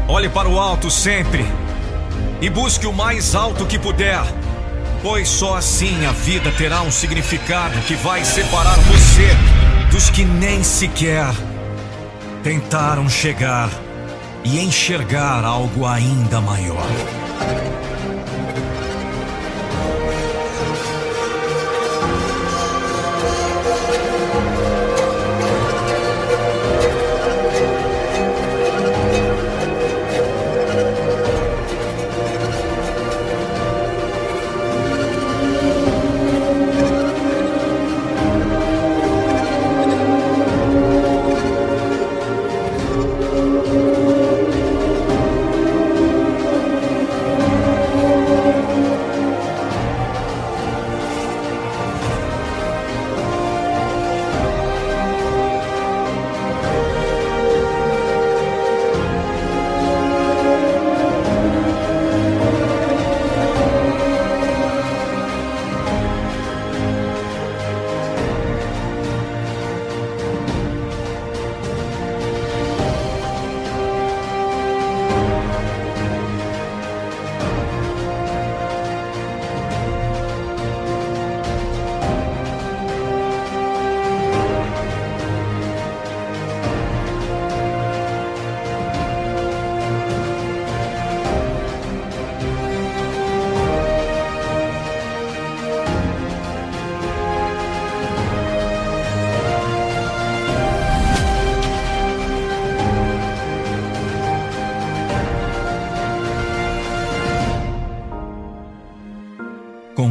Olhe 0.08 0.28
para 0.28 0.48
o 0.48 0.58
alto 0.58 0.90
sempre 0.90 1.44
e 2.40 2.48
busque 2.48 2.86
o 2.86 2.92
mais 2.92 3.34
alto 3.34 3.66
que 3.66 3.78
puder, 3.78 4.22
pois 5.02 5.28
só 5.28 5.56
assim 5.56 6.06
a 6.06 6.12
vida 6.12 6.52
terá 6.52 6.82
um 6.82 6.90
significado 6.90 7.78
que 7.80 7.94
vai 7.94 8.24
separar 8.24 8.76
você 8.80 9.28
dos 9.90 10.10
que 10.10 10.24
nem 10.24 10.62
sequer 10.62 11.32
tentaram 12.42 13.08
chegar 13.08 13.70
e 14.44 14.60
enxergar 14.60 15.44
algo 15.44 15.86
ainda 15.86 16.40
maior. 16.40 16.86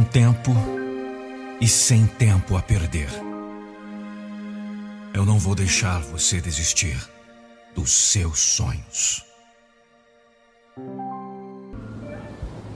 Tempo 0.02 0.50
e 1.60 1.68
sem 1.68 2.06
tempo 2.06 2.56
a 2.56 2.62
perder. 2.62 3.08
Eu 5.12 5.24
não 5.24 5.38
vou 5.38 5.54
deixar 5.54 6.00
você 6.00 6.40
desistir 6.40 6.96
dos 7.74 7.92
seus 7.92 8.38
sonhos. 8.38 9.24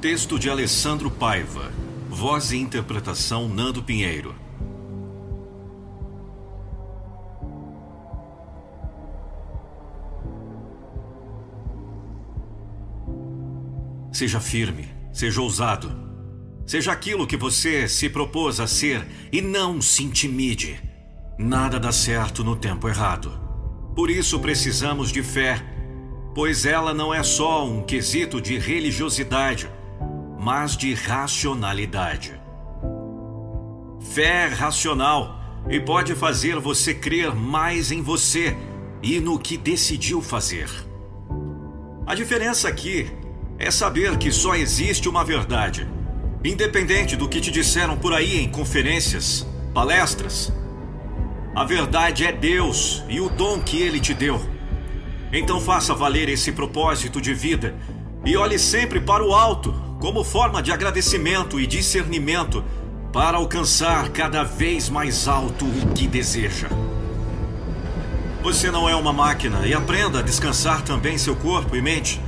Texto 0.00 0.38
de 0.38 0.48
Alessandro 0.48 1.10
Paiva. 1.10 1.72
Voz 2.08 2.52
e 2.52 2.56
interpretação 2.56 3.48
Nando 3.48 3.82
Pinheiro. 3.82 4.34
Seja 14.12 14.40
firme, 14.40 14.88
seja 15.12 15.40
ousado 15.40 16.07
Seja 16.68 16.92
aquilo 16.92 17.26
que 17.26 17.34
você 17.34 17.88
se 17.88 18.10
propôs 18.10 18.60
a 18.60 18.66
ser 18.66 19.08
e 19.32 19.40
não 19.40 19.80
se 19.80 20.04
intimide. 20.04 20.78
Nada 21.38 21.80
dá 21.80 21.90
certo 21.90 22.44
no 22.44 22.54
tempo 22.54 22.86
errado. 22.86 23.40
Por 23.96 24.10
isso 24.10 24.38
precisamos 24.38 25.10
de 25.10 25.22
fé, 25.22 25.64
pois 26.34 26.66
ela 26.66 26.92
não 26.92 27.14
é 27.14 27.22
só 27.22 27.66
um 27.66 27.82
quesito 27.82 28.38
de 28.38 28.58
religiosidade, 28.58 29.66
mas 30.38 30.76
de 30.76 30.92
racionalidade. 30.92 32.38
Fé 34.12 34.44
é 34.44 34.48
racional 34.48 35.40
e 35.70 35.80
pode 35.80 36.14
fazer 36.14 36.56
você 36.60 36.92
crer 36.92 37.34
mais 37.34 37.90
em 37.90 38.02
você 38.02 38.54
e 39.02 39.18
no 39.20 39.38
que 39.38 39.56
decidiu 39.56 40.20
fazer. 40.20 40.68
A 42.06 42.14
diferença 42.14 42.68
aqui 42.68 43.10
é 43.58 43.70
saber 43.70 44.18
que 44.18 44.30
só 44.30 44.54
existe 44.54 45.08
uma 45.08 45.24
verdade, 45.24 45.88
independente 46.44 47.16
do 47.16 47.28
que 47.28 47.40
te 47.40 47.50
disseram 47.50 47.96
por 47.96 48.12
aí 48.12 48.38
em 48.38 48.48
conferências, 48.48 49.46
palestras. 49.74 50.52
A 51.54 51.64
verdade 51.64 52.24
é 52.24 52.32
Deus 52.32 53.02
e 53.08 53.20
o 53.20 53.28
dom 53.28 53.60
que 53.60 53.82
ele 53.82 53.98
te 53.98 54.14
deu. 54.14 54.40
Então 55.32 55.60
faça 55.60 55.94
valer 55.94 56.28
esse 56.28 56.52
propósito 56.52 57.20
de 57.20 57.34
vida 57.34 57.74
e 58.24 58.36
olhe 58.36 58.58
sempre 58.58 59.00
para 59.00 59.24
o 59.24 59.34
alto 59.34 59.74
como 60.00 60.22
forma 60.22 60.62
de 60.62 60.70
agradecimento 60.70 61.58
e 61.58 61.66
discernimento 61.66 62.64
para 63.12 63.38
alcançar 63.38 64.10
cada 64.10 64.44
vez 64.44 64.88
mais 64.88 65.26
alto 65.26 65.64
o 65.64 65.92
que 65.92 66.06
deseja. 66.06 66.68
Você 68.42 68.70
não 68.70 68.88
é 68.88 68.94
uma 68.94 69.12
máquina 69.12 69.66
e 69.66 69.74
aprenda 69.74 70.20
a 70.20 70.22
descansar 70.22 70.82
também 70.82 71.18
seu 71.18 71.34
corpo 71.34 71.74
e 71.74 71.82
mente. 71.82 72.20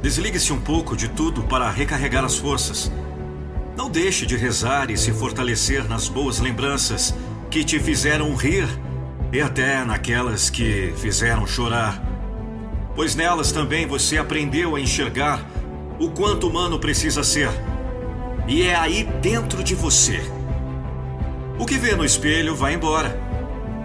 Desligue-se 0.00 0.52
um 0.52 0.60
pouco 0.60 0.96
de 0.96 1.08
tudo 1.08 1.42
para 1.42 1.68
recarregar 1.70 2.24
as 2.24 2.36
forças. 2.36 2.90
Não 3.76 3.90
deixe 3.90 4.24
de 4.24 4.36
rezar 4.36 4.90
e 4.90 4.96
se 4.96 5.12
fortalecer 5.12 5.88
nas 5.88 6.08
boas 6.08 6.38
lembranças 6.38 7.14
que 7.50 7.64
te 7.64 7.80
fizeram 7.80 8.34
rir 8.34 8.68
e 9.32 9.40
até 9.40 9.84
naquelas 9.84 10.48
que 10.48 10.94
fizeram 10.96 11.44
chorar. 11.46 12.00
Pois 12.94 13.16
nelas 13.16 13.50
também 13.50 13.86
você 13.86 14.16
aprendeu 14.16 14.76
a 14.76 14.80
enxergar 14.80 15.44
o 15.98 16.08
quanto 16.10 16.48
humano 16.48 16.78
precisa 16.78 17.24
ser 17.24 17.50
e 18.46 18.62
é 18.62 18.76
aí 18.76 19.04
dentro 19.20 19.64
de 19.64 19.74
você. 19.74 20.20
O 21.58 21.66
que 21.66 21.78
vê 21.78 21.96
no 21.96 22.04
espelho 22.04 22.54
vai 22.54 22.74
embora. 22.74 23.18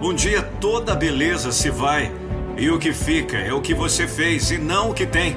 Um 0.00 0.14
dia 0.14 0.42
toda 0.42 0.92
a 0.92 0.96
beleza 0.96 1.50
se 1.50 1.68
vai 1.68 2.12
e 2.56 2.70
o 2.70 2.78
que 2.78 2.92
fica 2.92 3.38
é 3.38 3.52
o 3.52 3.60
que 3.60 3.74
você 3.74 4.06
fez 4.06 4.50
e 4.50 4.58
não 4.58 4.90
o 4.90 4.94
que 4.94 5.06
tem. 5.06 5.36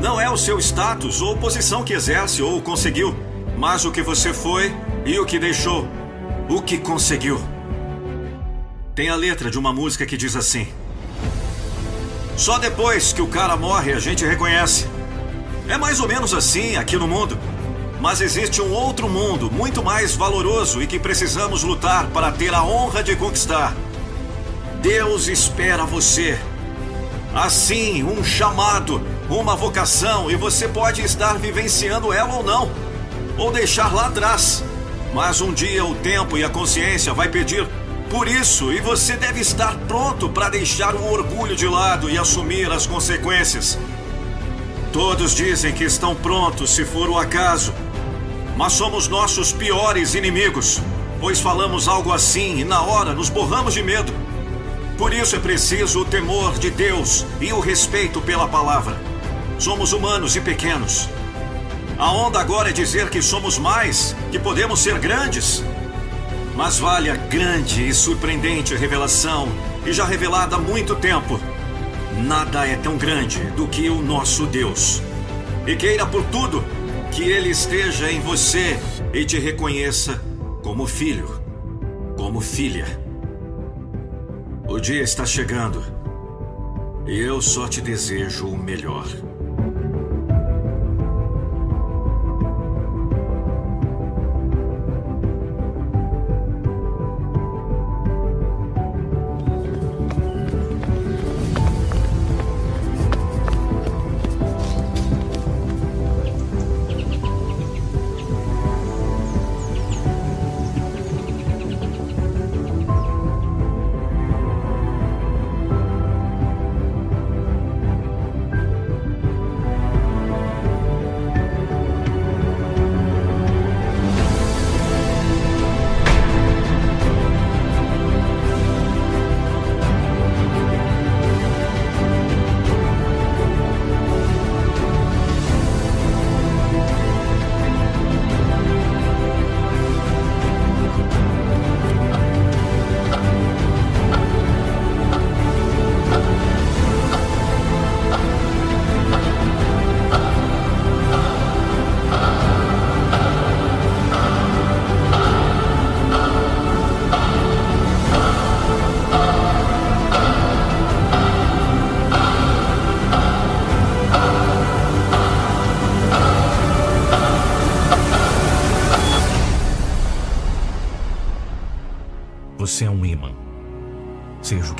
Não 0.00 0.18
é 0.18 0.30
o 0.30 0.36
seu 0.36 0.58
status 0.58 1.20
ou 1.20 1.36
posição 1.36 1.84
que 1.84 1.92
exerce 1.92 2.42
ou 2.42 2.62
conseguiu, 2.62 3.14
mas 3.58 3.84
o 3.84 3.92
que 3.92 4.02
você 4.02 4.32
foi 4.32 4.74
e 5.04 5.18
o 5.18 5.26
que 5.26 5.38
deixou, 5.38 5.86
o 6.48 6.62
que 6.62 6.78
conseguiu. 6.78 7.38
Tem 8.94 9.10
a 9.10 9.14
letra 9.14 9.50
de 9.50 9.58
uma 9.58 9.74
música 9.74 10.06
que 10.06 10.16
diz 10.16 10.36
assim: 10.36 10.66
Só 12.34 12.58
depois 12.58 13.12
que 13.12 13.20
o 13.20 13.26
cara 13.26 13.58
morre 13.58 13.92
a 13.92 14.00
gente 14.00 14.24
reconhece. 14.24 14.86
É 15.68 15.76
mais 15.76 16.00
ou 16.00 16.08
menos 16.08 16.32
assim 16.32 16.76
aqui 16.76 16.96
no 16.96 17.06
mundo. 17.06 17.38
Mas 18.00 18.22
existe 18.22 18.62
um 18.62 18.72
outro 18.72 19.06
mundo 19.06 19.50
muito 19.50 19.82
mais 19.82 20.16
valoroso 20.16 20.82
e 20.82 20.86
que 20.86 20.98
precisamos 20.98 21.62
lutar 21.62 22.06
para 22.06 22.32
ter 22.32 22.54
a 22.54 22.64
honra 22.64 23.02
de 23.02 23.14
conquistar. 23.14 23.76
Deus 24.80 25.28
espera 25.28 25.84
você. 25.84 26.38
Assim, 27.34 28.02
um 28.02 28.24
chamado, 28.24 29.02
uma 29.38 29.54
vocação, 29.54 30.30
e 30.30 30.36
você 30.36 30.66
pode 30.66 31.02
estar 31.02 31.38
vivenciando 31.38 32.12
ela 32.12 32.34
ou 32.34 32.42
não, 32.42 32.70
ou 33.38 33.52
deixar 33.52 33.94
lá 33.94 34.06
atrás. 34.06 34.64
Mas 35.14 35.40
um 35.40 35.52
dia 35.52 35.84
o 35.84 35.94
tempo 35.94 36.36
e 36.36 36.44
a 36.44 36.48
consciência 36.48 37.14
vai 37.14 37.28
pedir 37.28 37.66
por 38.10 38.26
isso, 38.26 38.72
e 38.72 38.80
você 38.80 39.16
deve 39.16 39.40
estar 39.40 39.76
pronto 39.86 40.28
para 40.28 40.48
deixar 40.48 40.94
o 40.94 41.12
orgulho 41.12 41.54
de 41.54 41.66
lado 41.66 42.10
e 42.10 42.18
assumir 42.18 42.70
as 42.72 42.86
consequências. 42.86 43.78
Todos 44.92 45.34
dizem 45.34 45.72
que 45.72 45.84
estão 45.84 46.16
prontos 46.16 46.70
se 46.70 46.84
for 46.84 47.08
o 47.08 47.16
acaso 47.16 47.72
mas 48.60 48.74
somos 48.74 49.08
nossos 49.08 49.52
piores 49.52 50.14
inimigos, 50.14 50.82
pois 51.18 51.40
falamos 51.40 51.88
algo 51.88 52.12
assim 52.12 52.58
e 52.58 52.64
na 52.64 52.82
hora 52.82 53.14
nos 53.14 53.30
borramos 53.30 53.72
de 53.72 53.82
medo. 53.82 54.12
Por 54.98 55.14
isso 55.14 55.34
é 55.34 55.38
preciso 55.38 56.00
o 56.00 56.04
temor 56.04 56.58
de 56.58 56.68
Deus 56.68 57.24
e 57.40 57.54
o 57.54 57.58
respeito 57.58 58.20
pela 58.20 58.46
palavra. 58.46 59.09
Somos 59.60 59.92
humanos 59.92 60.36
e 60.36 60.40
pequenos. 60.40 61.06
A 61.98 62.10
onda 62.10 62.40
agora 62.40 62.70
é 62.70 62.72
dizer 62.72 63.10
que 63.10 63.20
somos 63.20 63.58
mais, 63.58 64.16
que 64.32 64.38
podemos 64.38 64.80
ser 64.80 64.98
grandes. 64.98 65.62
Mas 66.56 66.78
vale 66.78 67.10
a 67.10 67.16
grande 67.16 67.86
e 67.86 67.92
surpreendente 67.92 68.74
revelação, 68.74 69.50
e 69.84 69.92
já 69.92 70.06
revelada 70.06 70.56
há 70.56 70.58
muito 70.58 70.96
tempo. 70.96 71.38
Nada 72.26 72.66
é 72.66 72.74
tão 72.74 72.96
grande 72.96 73.38
do 73.50 73.68
que 73.68 73.90
o 73.90 74.00
nosso 74.00 74.46
Deus. 74.46 75.02
E 75.66 75.76
queira 75.76 76.06
por 76.06 76.24
tudo 76.24 76.64
que 77.12 77.22
Ele 77.22 77.50
esteja 77.50 78.10
em 78.10 78.20
você 78.20 78.80
e 79.12 79.26
te 79.26 79.38
reconheça 79.38 80.22
como 80.62 80.86
filho, 80.86 81.38
como 82.16 82.40
filha. 82.40 82.86
O 84.66 84.80
dia 84.80 85.02
está 85.02 85.26
chegando 85.26 85.84
e 87.06 87.18
eu 87.18 87.42
só 87.42 87.68
te 87.68 87.82
desejo 87.82 88.46
o 88.46 88.56
melhor. 88.56 89.06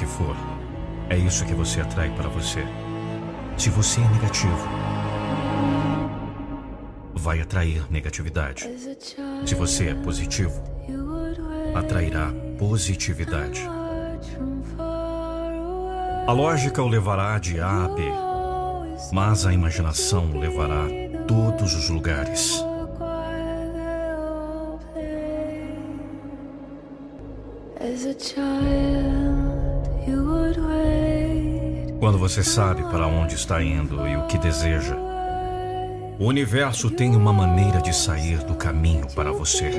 Que 0.01 0.07
for, 0.07 0.35
é 1.11 1.17
isso 1.19 1.45
que 1.45 1.53
você 1.53 1.83
atrai 1.83 2.09
para 2.17 2.27
você. 2.27 2.65
Se 3.59 3.69
você 3.69 4.01
é 4.01 4.09
negativo, 4.09 4.67
vai 7.13 7.39
atrair 7.39 7.85
negatividade. 7.91 8.67
Se 9.45 9.55
você 9.55 9.89
é 9.89 9.95
positivo, 9.95 10.59
atrairá 11.75 12.33
positividade. 12.59 13.69
A 16.27 16.33
lógica 16.33 16.83
o 16.83 16.89
levará 16.89 17.39
de 17.39 17.61
A 17.61 17.85
a 17.85 17.89
B, 17.89 18.03
mas 19.13 19.45
a 19.45 19.53
imaginação 19.53 20.31
o 20.31 20.39
levará 20.39 20.87
a 20.87 21.25
todos 21.27 21.75
os 21.75 21.91
lugares. 21.91 22.65
Quando 32.01 32.17
você 32.17 32.43
sabe 32.43 32.83
para 32.85 33.07
onde 33.07 33.35
está 33.35 33.63
indo 33.63 34.09
e 34.09 34.17
o 34.17 34.27
que 34.27 34.39
deseja, 34.39 34.97
o 36.19 36.25
universo 36.25 36.91
tem 36.91 37.15
uma 37.15 37.31
maneira 37.31 37.79
de 37.83 37.95
sair 37.95 38.39
do 38.39 38.55
caminho 38.55 39.07
para 39.15 39.31
você. 39.33 39.71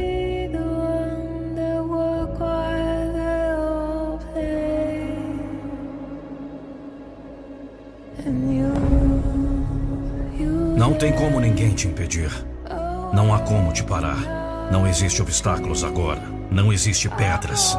Não 10.77 10.93
tem 10.93 11.11
como 11.13 11.39
ninguém 11.39 11.73
te 11.73 11.87
impedir. 11.87 12.29
Não 13.11 13.33
há 13.33 13.39
como 13.39 13.73
te 13.73 13.83
parar. 13.83 14.69
Não 14.71 14.85
existe 14.87 15.23
obstáculos 15.23 15.83
agora. 15.83 16.21
Não 16.51 16.71
existe 16.71 17.09
pedras. 17.09 17.75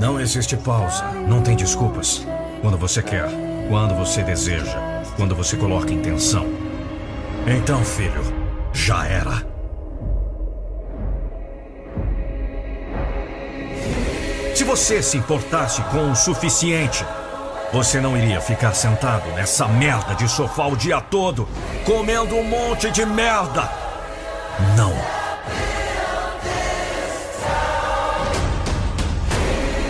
Não 0.00 0.20
existe 0.20 0.56
pausa. 0.56 1.04
Não 1.28 1.42
tem 1.42 1.54
desculpas. 1.54 2.26
Quando 2.60 2.78
você 2.78 3.02
quer, 3.02 3.51
quando 3.68 3.94
você 3.94 4.22
deseja, 4.22 4.78
quando 5.16 5.34
você 5.34 5.56
coloca 5.56 5.92
intenção. 5.92 6.46
Então, 7.46 7.84
filho, 7.84 8.22
já 8.72 9.06
era. 9.06 9.46
Se 14.54 14.64
você 14.64 15.02
se 15.02 15.16
importasse 15.16 15.82
com 15.84 16.10
o 16.10 16.14
suficiente, 16.14 17.04
você 17.72 18.00
não 18.00 18.16
iria 18.16 18.40
ficar 18.40 18.74
sentado 18.74 19.28
nessa 19.32 19.66
merda 19.66 20.14
de 20.14 20.28
sofá 20.28 20.66
o 20.66 20.76
dia 20.76 21.00
todo, 21.00 21.48
comendo 21.84 22.36
um 22.36 22.44
monte 22.44 22.90
de 22.90 23.04
merda. 23.04 23.68
Não. 24.76 24.92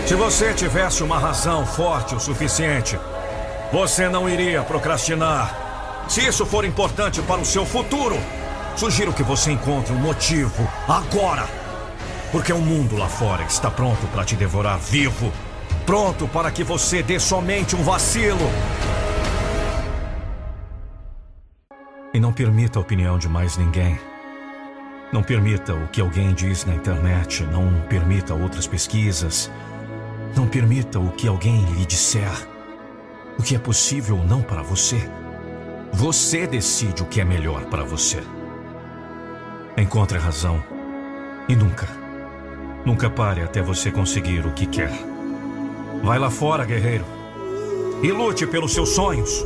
Se 0.07 0.15
você 0.15 0.53
tivesse 0.53 1.03
uma 1.03 1.17
razão 1.17 1.65
forte 1.65 2.15
o 2.15 2.19
suficiente, 2.19 2.97
você 3.73 4.07
não 4.07 4.29
iria 4.29 4.63
procrastinar. 4.63 6.05
Se 6.07 6.25
isso 6.25 6.45
for 6.45 6.63
importante 6.63 7.21
para 7.23 7.41
o 7.41 7.45
seu 7.45 7.65
futuro, 7.65 8.15
sugiro 8.77 9.11
que 9.11 9.23
você 9.23 9.51
encontre 9.51 9.91
um 9.91 9.99
motivo 9.99 10.65
agora 10.87 11.61
porque 12.33 12.51
o 12.51 12.57
mundo 12.57 12.97
lá 12.97 13.07
fora 13.07 13.43
está 13.43 13.69
pronto 13.69 14.07
para 14.07 14.25
te 14.25 14.35
devorar 14.35 14.79
vivo. 14.79 15.31
Pronto 15.85 16.27
para 16.27 16.49
que 16.49 16.63
você 16.63 17.03
dê 17.03 17.19
somente 17.19 17.75
um 17.75 17.83
vacilo. 17.83 18.39
E 22.11 22.19
não 22.19 22.33
permita 22.33 22.79
a 22.79 22.81
opinião 22.81 23.19
de 23.19 23.29
mais 23.29 23.55
ninguém. 23.55 23.99
Não 25.11 25.21
permita 25.21 25.75
o 25.75 25.87
que 25.89 26.01
alguém 26.01 26.33
diz 26.33 26.65
na 26.65 26.73
internet. 26.73 27.43
Não 27.43 27.71
permita 27.87 28.33
outras 28.33 28.65
pesquisas. 28.65 29.51
Não 30.35 30.47
permita 30.47 30.99
o 30.99 31.11
que 31.11 31.27
alguém 31.27 31.63
lhe 31.65 31.85
disser. 31.85 32.52
O 33.43 33.45
que 33.45 33.57
é 33.57 33.59
possível 33.59 34.19
ou 34.19 34.23
não 34.23 34.41
para 34.41 34.61
você. 34.61 34.95
Você 35.91 36.47
decide 36.47 37.03
o 37.03 37.05
que 37.05 37.19
é 37.19 37.25
melhor 37.25 37.65
para 37.65 37.83
você. 37.83 38.23
Encontre 39.75 40.17
a 40.17 40.21
razão. 40.21 40.63
E 41.49 41.53
nunca 41.53 41.85
Nunca 42.85 43.09
pare 43.09 43.41
até 43.41 43.61
você 43.61 43.91
conseguir 43.91 44.45
o 44.45 44.53
que 44.53 44.65
quer. 44.65 44.93
Vai 46.01 46.17
lá 46.17 46.29
fora, 46.29 46.63
guerreiro. 46.63 47.03
E 48.01 48.13
lute 48.13 48.47
pelos 48.47 48.71
seus 48.71 48.91
sonhos. 48.91 49.45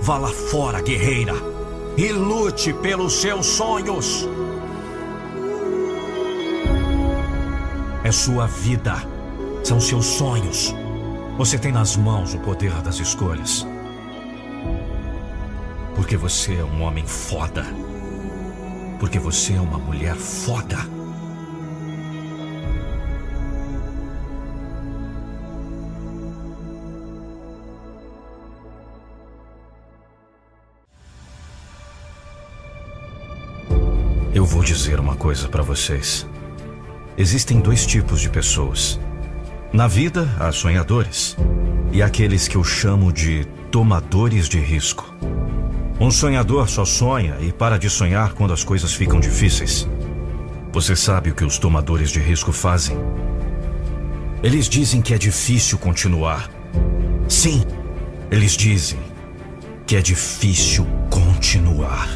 Vá 0.00 0.16
lá 0.16 0.28
fora, 0.28 0.80
guerreira. 0.80 1.34
E 1.94 2.10
lute 2.12 2.72
pelos 2.72 3.20
seus 3.20 3.44
sonhos. 3.44 4.26
É 8.02 8.10
sua 8.10 8.46
vida. 8.46 8.94
São 9.62 9.78
seus 9.78 10.06
sonhos. 10.06 10.74
Você 11.36 11.58
tem 11.58 11.70
nas 11.70 11.96
mãos 11.96 12.32
o 12.32 12.38
poder 12.38 12.72
das 12.80 12.98
escolhas. 12.98 13.66
Porque 15.94 16.16
você 16.16 16.54
é 16.54 16.64
um 16.64 16.80
homem 16.82 17.06
foda. 17.06 17.62
Porque 18.98 19.18
você 19.18 19.52
é 19.52 19.60
uma 19.60 19.76
mulher 19.78 20.14
foda. 20.16 20.78
Eu 34.32 34.46
vou 34.46 34.64
dizer 34.64 34.98
uma 34.98 35.16
coisa 35.16 35.50
para 35.50 35.62
vocês. 35.62 36.26
Existem 37.18 37.60
dois 37.60 37.84
tipos 37.84 38.22
de 38.22 38.30
pessoas. 38.30 38.98
Na 39.72 39.88
vida, 39.88 40.28
há 40.38 40.52
sonhadores 40.52 41.36
e 41.92 42.02
aqueles 42.02 42.48
que 42.48 42.56
eu 42.56 42.64
chamo 42.64 43.12
de 43.12 43.44
tomadores 43.70 44.48
de 44.48 44.58
risco. 44.58 45.14
Um 46.00 46.10
sonhador 46.10 46.68
só 46.68 46.84
sonha 46.84 47.36
e 47.40 47.52
para 47.52 47.78
de 47.78 47.90
sonhar 47.90 48.32
quando 48.32 48.52
as 48.52 48.62
coisas 48.62 48.94
ficam 48.94 49.18
difíceis. 49.18 49.88
Você 50.72 50.94
sabe 50.94 51.30
o 51.30 51.34
que 51.34 51.44
os 51.44 51.58
tomadores 51.58 52.10
de 52.10 52.20
risco 52.20 52.52
fazem? 52.52 52.96
Eles 54.42 54.68
dizem 54.68 55.02
que 55.02 55.14
é 55.14 55.18
difícil 55.18 55.78
continuar. 55.78 56.50
Sim, 57.28 57.64
eles 58.30 58.52
dizem 58.52 59.00
que 59.86 59.96
é 59.96 60.00
difícil 60.00 60.86
continuar. 61.10 62.08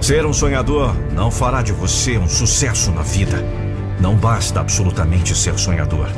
Ser 0.00 0.24
um 0.24 0.32
sonhador 0.32 0.94
não 1.12 1.30
fará 1.30 1.62
de 1.62 1.72
você 1.72 2.18
um 2.18 2.28
sucesso 2.28 2.90
na 2.92 3.02
vida. 3.02 3.44
Não 4.00 4.14
basta 4.14 4.60
absolutamente 4.60 5.34
ser 5.34 5.58
sonhador. 5.58 6.08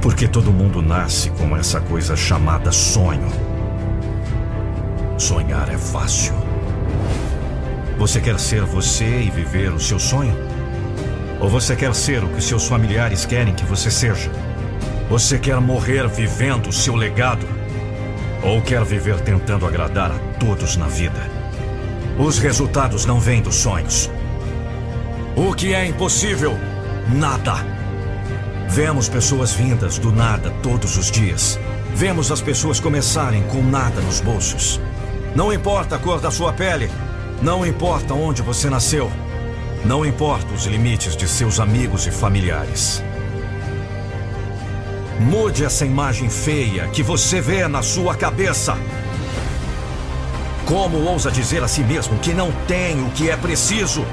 Porque 0.00 0.26
todo 0.26 0.52
mundo 0.52 0.80
nasce 0.80 1.30
com 1.30 1.56
essa 1.56 1.80
coisa 1.80 2.16
chamada 2.16 2.72
sonho. 2.72 3.28
Sonhar 5.18 5.68
é 5.68 5.76
fácil. 5.76 6.34
Você 7.98 8.20
quer 8.20 8.38
ser 8.40 8.62
você 8.62 9.20
e 9.20 9.30
viver 9.30 9.72
o 9.72 9.78
seu 9.78 9.98
sonho? 9.98 10.34
Ou 11.38 11.48
você 11.48 11.76
quer 11.76 11.94
ser 11.94 12.24
o 12.24 12.28
que 12.28 12.40
seus 12.40 12.66
familiares 12.66 13.26
querem 13.26 13.54
que 13.54 13.64
você 13.64 13.90
seja? 13.90 14.30
Você 15.10 15.38
quer 15.38 15.60
morrer 15.60 16.08
vivendo 16.08 16.68
o 16.68 16.72
seu 16.72 16.96
legado? 16.96 17.46
Ou 18.42 18.62
quer 18.62 18.82
viver 18.84 19.20
tentando 19.20 19.66
agradar 19.66 20.10
a 20.10 20.18
todos 20.38 20.76
na 20.76 20.86
vida? 20.86 21.20
Os 22.18 22.38
resultados 22.38 23.04
não 23.04 23.20
vêm 23.20 23.42
dos 23.42 23.56
sonhos. 23.56 24.10
O 25.34 25.54
que 25.54 25.72
é 25.72 25.86
impossível? 25.86 26.58
Nada. 27.08 27.54
Vemos 28.68 29.08
pessoas 29.08 29.54
vindas 29.54 29.98
do 29.98 30.12
nada 30.12 30.50
todos 30.62 30.98
os 30.98 31.10
dias. 31.10 31.58
Vemos 31.94 32.30
as 32.30 32.42
pessoas 32.42 32.78
começarem 32.78 33.42
com 33.44 33.62
nada 33.62 34.02
nos 34.02 34.20
bolsos. 34.20 34.78
Não 35.34 35.50
importa 35.50 35.96
a 35.96 35.98
cor 35.98 36.20
da 36.20 36.30
sua 36.30 36.52
pele. 36.52 36.90
Não 37.40 37.64
importa 37.64 38.12
onde 38.12 38.42
você 38.42 38.68
nasceu. 38.68 39.10
Não 39.86 40.04
importa 40.04 40.52
os 40.52 40.66
limites 40.66 41.16
de 41.16 41.26
seus 41.26 41.58
amigos 41.58 42.06
e 42.06 42.10
familiares. 42.10 43.02
Mude 45.18 45.64
essa 45.64 45.86
imagem 45.86 46.28
feia 46.28 46.88
que 46.88 47.02
você 47.02 47.40
vê 47.40 47.66
na 47.66 47.80
sua 47.80 48.14
cabeça. 48.14 48.76
Como 50.66 50.98
ousa 50.98 51.30
dizer 51.30 51.62
a 51.64 51.68
si 51.68 51.82
mesmo 51.82 52.18
que 52.18 52.34
não 52.34 52.52
tem 52.68 53.02
o 53.02 53.10
que 53.12 53.30
é 53.30 53.36
preciso? 53.36 54.04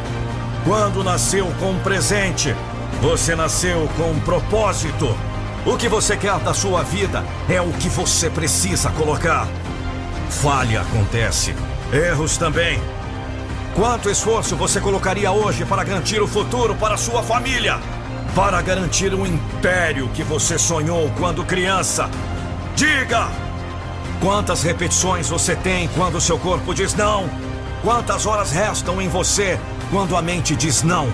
Quando 0.70 1.04
nasceu 1.04 1.48
com 1.60 1.72
um 1.72 1.80
presente, 1.80 2.56
você 3.02 3.36
nasceu 3.36 3.90
com 3.98 4.12
um 4.12 4.20
propósito. 4.20 5.18
O 5.66 5.76
que 5.76 5.90
você 5.90 6.16
quer 6.16 6.38
da 6.42 6.54
sua 6.54 6.84
vida 6.84 7.26
é 7.50 7.60
o 7.60 7.72
que 7.72 7.90
você 7.90 8.30
precisa 8.30 8.92
colocar. 8.92 9.48
Falha 10.30 10.82
acontece, 10.82 11.56
erros 11.92 12.38
também. 12.38 12.80
Quanto 13.76 14.12
esforço 14.12 14.56
você 14.56 14.80
colocaria 14.80 15.32
hoje 15.32 15.66
para 15.66 15.84
garantir 15.84 16.22
o 16.22 16.28
futuro 16.28 16.76
para 16.76 16.98
sua 16.98 17.24
família? 17.24 17.80
Para 18.36 18.62
garantir 18.62 19.12
o 19.12 19.26
império 19.26 20.08
que 20.10 20.22
você 20.22 20.60
sonhou 20.60 21.12
quando 21.18 21.44
criança? 21.44 22.08
Diga! 22.76 23.28
Quantas 24.22 24.62
repetições 24.62 25.30
você 25.30 25.56
tem 25.56 25.88
quando 25.96 26.22
seu 26.22 26.38
corpo 26.38 26.76
diz 26.76 26.94
não? 26.94 27.28
Quantas 27.82 28.28
horas 28.28 28.52
restam 28.52 29.02
em 29.02 29.08
você 29.08 29.60
quando 29.90 30.16
a 30.16 30.22
mente 30.22 30.56
diz 30.56 30.84
não? 30.84 31.12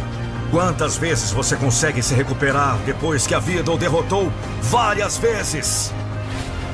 Quantas 0.52 0.98
vezes 0.98 1.32
você 1.32 1.56
consegue 1.56 2.02
se 2.02 2.14
recuperar 2.14 2.78
depois 2.86 3.26
que 3.26 3.34
a 3.34 3.40
vida 3.40 3.72
o 3.72 3.78
derrotou? 3.78 4.32
Várias 4.62 5.18
vezes! 5.18 5.94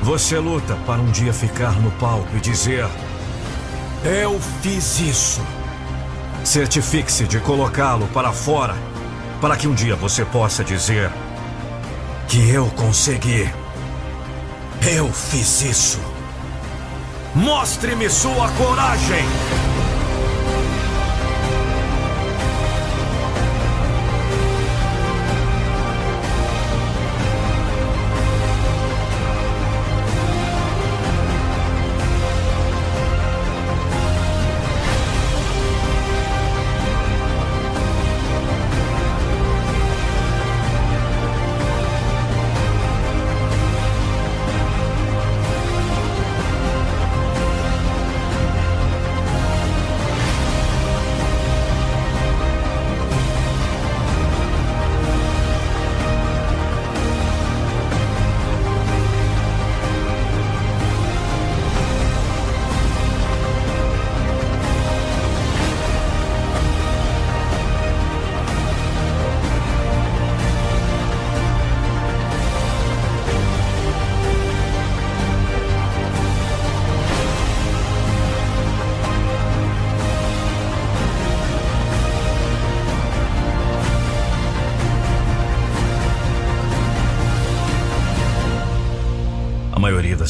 Você 0.02 0.38
luta 0.38 0.76
para 0.84 1.00
um 1.00 1.10
dia 1.10 1.32
ficar 1.32 1.72
no 1.80 1.90
palco 1.92 2.28
e 2.36 2.40
dizer: 2.40 2.86
Eu 4.04 4.38
fiz 4.60 4.98
isso. 5.00 5.40
Certifique-se 6.44 7.24
de 7.24 7.38
colocá-lo 7.38 8.08
para 8.08 8.32
fora, 8.32 8.74
para 9.40 9.56
que 9.56 9.68
um 9.68 9.74
dia 9.74 9.94
você 9.94 10.24
possa 10.24 10.64
dizer: 10.64 11.10
Que 12.28 12.50
eu 12.50 12.66
consegui. 12.76 13.48
Eu 14.84 15.12
fiz 15.12 15.62
isso. 15.62 16.00
Mostre-me 17.34 18.10
sua 18.10 18.48
coragem! 18.50 19.61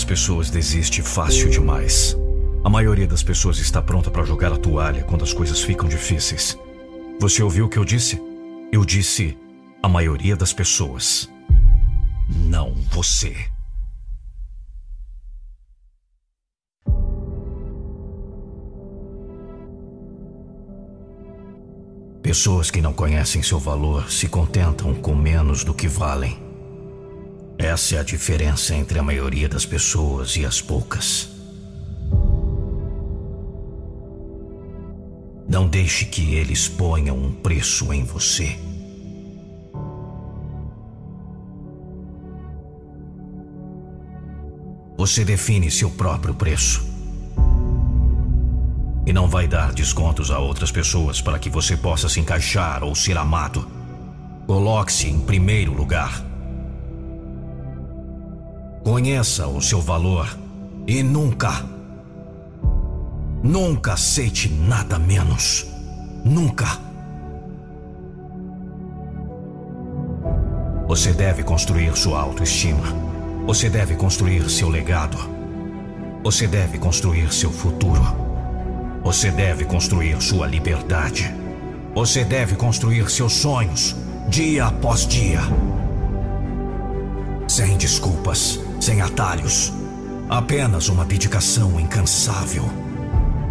Das 0.02 0.04
pessoas 0.04 0.50
desiste 0.50 1.00
fácil 1.00 1.48
demais. 1.48 2.16
A 2.64 2.68
maioria 2.68 3.06
das 3.06 3.22
pessoas 3.22 3.58
está 3.58 3.80
pronta 3.80 4.10
para 4.10 4.24
jogar 4.24 4.52
a 4.52 4.56
toalha 4.56 5.04
quando 5.04 5.22
as 5.22 5.32
coisas 5.32 5.62
ficam 5.62 5.88
difíceis. 5.88 6.58
Você 7.20 7.40
ouviu 7.40 7.66
o 7.66 7.68
que 7.68 7.78
eu 7.78 7.84
disse? 7.84 8.20
Eu 8.72 8.84
disse 8.84 9.38
a 9.80 9.88
maioria 9.88 10.34
das 10.34 10.52
pessoas. 10.52 11.30
Não 12.28 12.74
você. 12.90 13.36
Pessoas 22.22 22.72
que 22.72 22.82
não 22.82 22.92
conhecem 22.92 23.40
seu 23.40 23.60
valor 23.60 24.10
se 24.10 24.26
contentam 24.26 24.96
com 24.96 25.14
menos 25.14 25.62
do 25.62 25.72
que 25.72 25.86
valem. 25.86 26.51
Essa 27.62 27.94
é 27.94 27.98
a 28.01 28.03
diferença 28.03 28.75
entre 28.75 28.98
a 28.98 29.05
maioria 29.05 29.48
das 29.48 29.64
pessoas 29.64 30.35
e 30.37 30.44
as 30.44 30.61
poucas. 30.61 31.29
Não 35.48 35.68
deixe 35.68 36.07
que 36.07 36.35
eles 36.35 36.66
ponham 36.66 37.16
um 37.16 37.31
preço 37.31 37.92
em 37.92 38.03
você. 38.03 38.59
Você 44.98 45.25
define 45.25 45.70
seu 45.70 45.88
próprio 45.88 46.35
preço. 46.35 46.85
E 49.07 49.12
não 49.12 49.29
vai 49.29 49.46
dar 49.46 49.72
descontos 49.72 50.33
a 50.33 50.40
outras 50.40 50.72
pessoas 50.72 51.20
para 51.20 51.38
que 51.38 51.48
você 51.48 51.77
possa 51.77 52.09
se 52.09 52.18
encaixar 52.18 52.83
ou 52.83 52.92
ser 52.96 53.16
amado. 53.16 53.70
Coloque-se 54.48 55.07
em 55.07 55.20
primeiro 55.20 55.72
lugar. 55.72 56.32
Conheça 58.85 59.47
o 59.47 59.62
seu 59.62 59.81
valor 59.81 60.37
e 60.88 61.05
nunca, 61.05 61.64
nunca 63.42 63.92
aceite 63.92 64.49
nada 64.49 64.99
menos. 64.99 65.66
Nunca. 66.25 66.66
Você 70.88 71.12
deve 71.12 71.45
construir 71.45 71.97
sua 71.97 72.21
autoestima. 72.21 72.87
Você 73.47 73.71
deve 73.71 73.95
construir 73.95 74.51
seu 74.51 74.68
legado. 74.68 75.16
Você 76.25 76.47
deve 76.47 76.79
construir 76.79 77.33
seu 77.33 77.51
futuro. 77.51 78.03
Você 79.05 79.31
deve 79.31 79.64
construir 79.64 80.21
sua 80.21 80.47
liberdade. 80.47 81.33
Você 81.95 82.25
deve 82.25 82.57
construir 82.57 83.11
seus 83.11 83.33
sonhos, 83.33 83.95
dia 84.29 84.66
após 84.66 85.07
dia. 85.07 85.40
Sem 87.49 87.77
desculpas, 87.77 88.61
sem 88.83 89.01
atalhos. 89.01 89.73
Apenas 90.29 90.88
uma 90.88 91.05
dedicação 91.05 91.79
incansável 91.79 92.64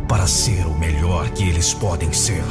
para 0.08 0.28
ser 0.28 0.66
o 0.68 0.78
melhor 0.78 1.30
que 1.30 1.44
eles 1.48 1.74
podem 1.74 2.12
ser. 2.12 2.44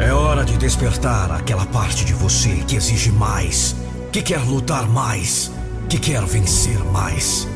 É 0.00 0.12
hora 0.12 0.44
de 0.44 0.56
despertar 0.56 1.30
aquela 1.30 1.66
parte 1.66 2.04
de 2.04 2.12
você 2.12 2.56
que 2.66 2.74
exige 2.76 3.12
mais, 3.12 3.76
que 4.10 4.20
quer 4.22 4.40
lutar 4.40 4.88
mais 4.88 5.52
que 5.90 5.98
quer 5.98 6.24
vencer 6.24 6.78
mais, 6.92 7.48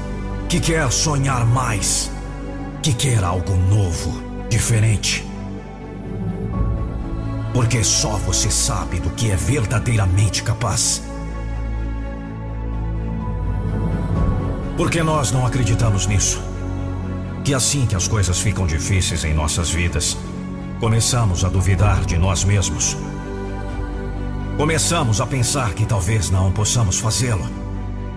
que 0.48 0.58
quer 0.58 0.90
sonhar 0.90 1.46
mais, 1.46 2.10
que 2.82 2.92
quer 2.92 3.22
algo 3.22 3.54
novo, 3.54 4.20
diferente. 4.50 5.24
Porque 7.54 7.82
só 7.82 8.18
você 8.18 8.50
sabe 8.50 9.00
do 9.00 9.08
que 9.10 9.30
é 9.30 9.36
verdadeiramente 9.36 10.42
capaz. 10.42 11.02
Porque 14.76 15.02
nós 15.02 15.32
não 15.32 15.46
acreditamos 15.46 16.06
nisso. 16.06 16.42
Que 17.42 17.54
assim 17.54 17.86
que 17.86 17.96
as 17.96 18.06
coisas 18.06 18.38
ficam 18.38 18.66
difíceis 18.66 19.24
em 19.24 19.32
nossas 19.32 19.70
vidas, 19.70 20.18
começamos 20.80 21.44
a 21.44 21.48
duvidar 21.48 22.04
de 22.04 22.18
nós 22.18 22.44
mesmos. 22.44 22.96
Começamos 24.58 25.22
a 25.22 25.26
pensar 25.26 25.72
que 25.72 25.86
talvez 25.86 26.28
não 26.28 26.52
possamos 26.52 26.98
fazê-lo 26.98 27.64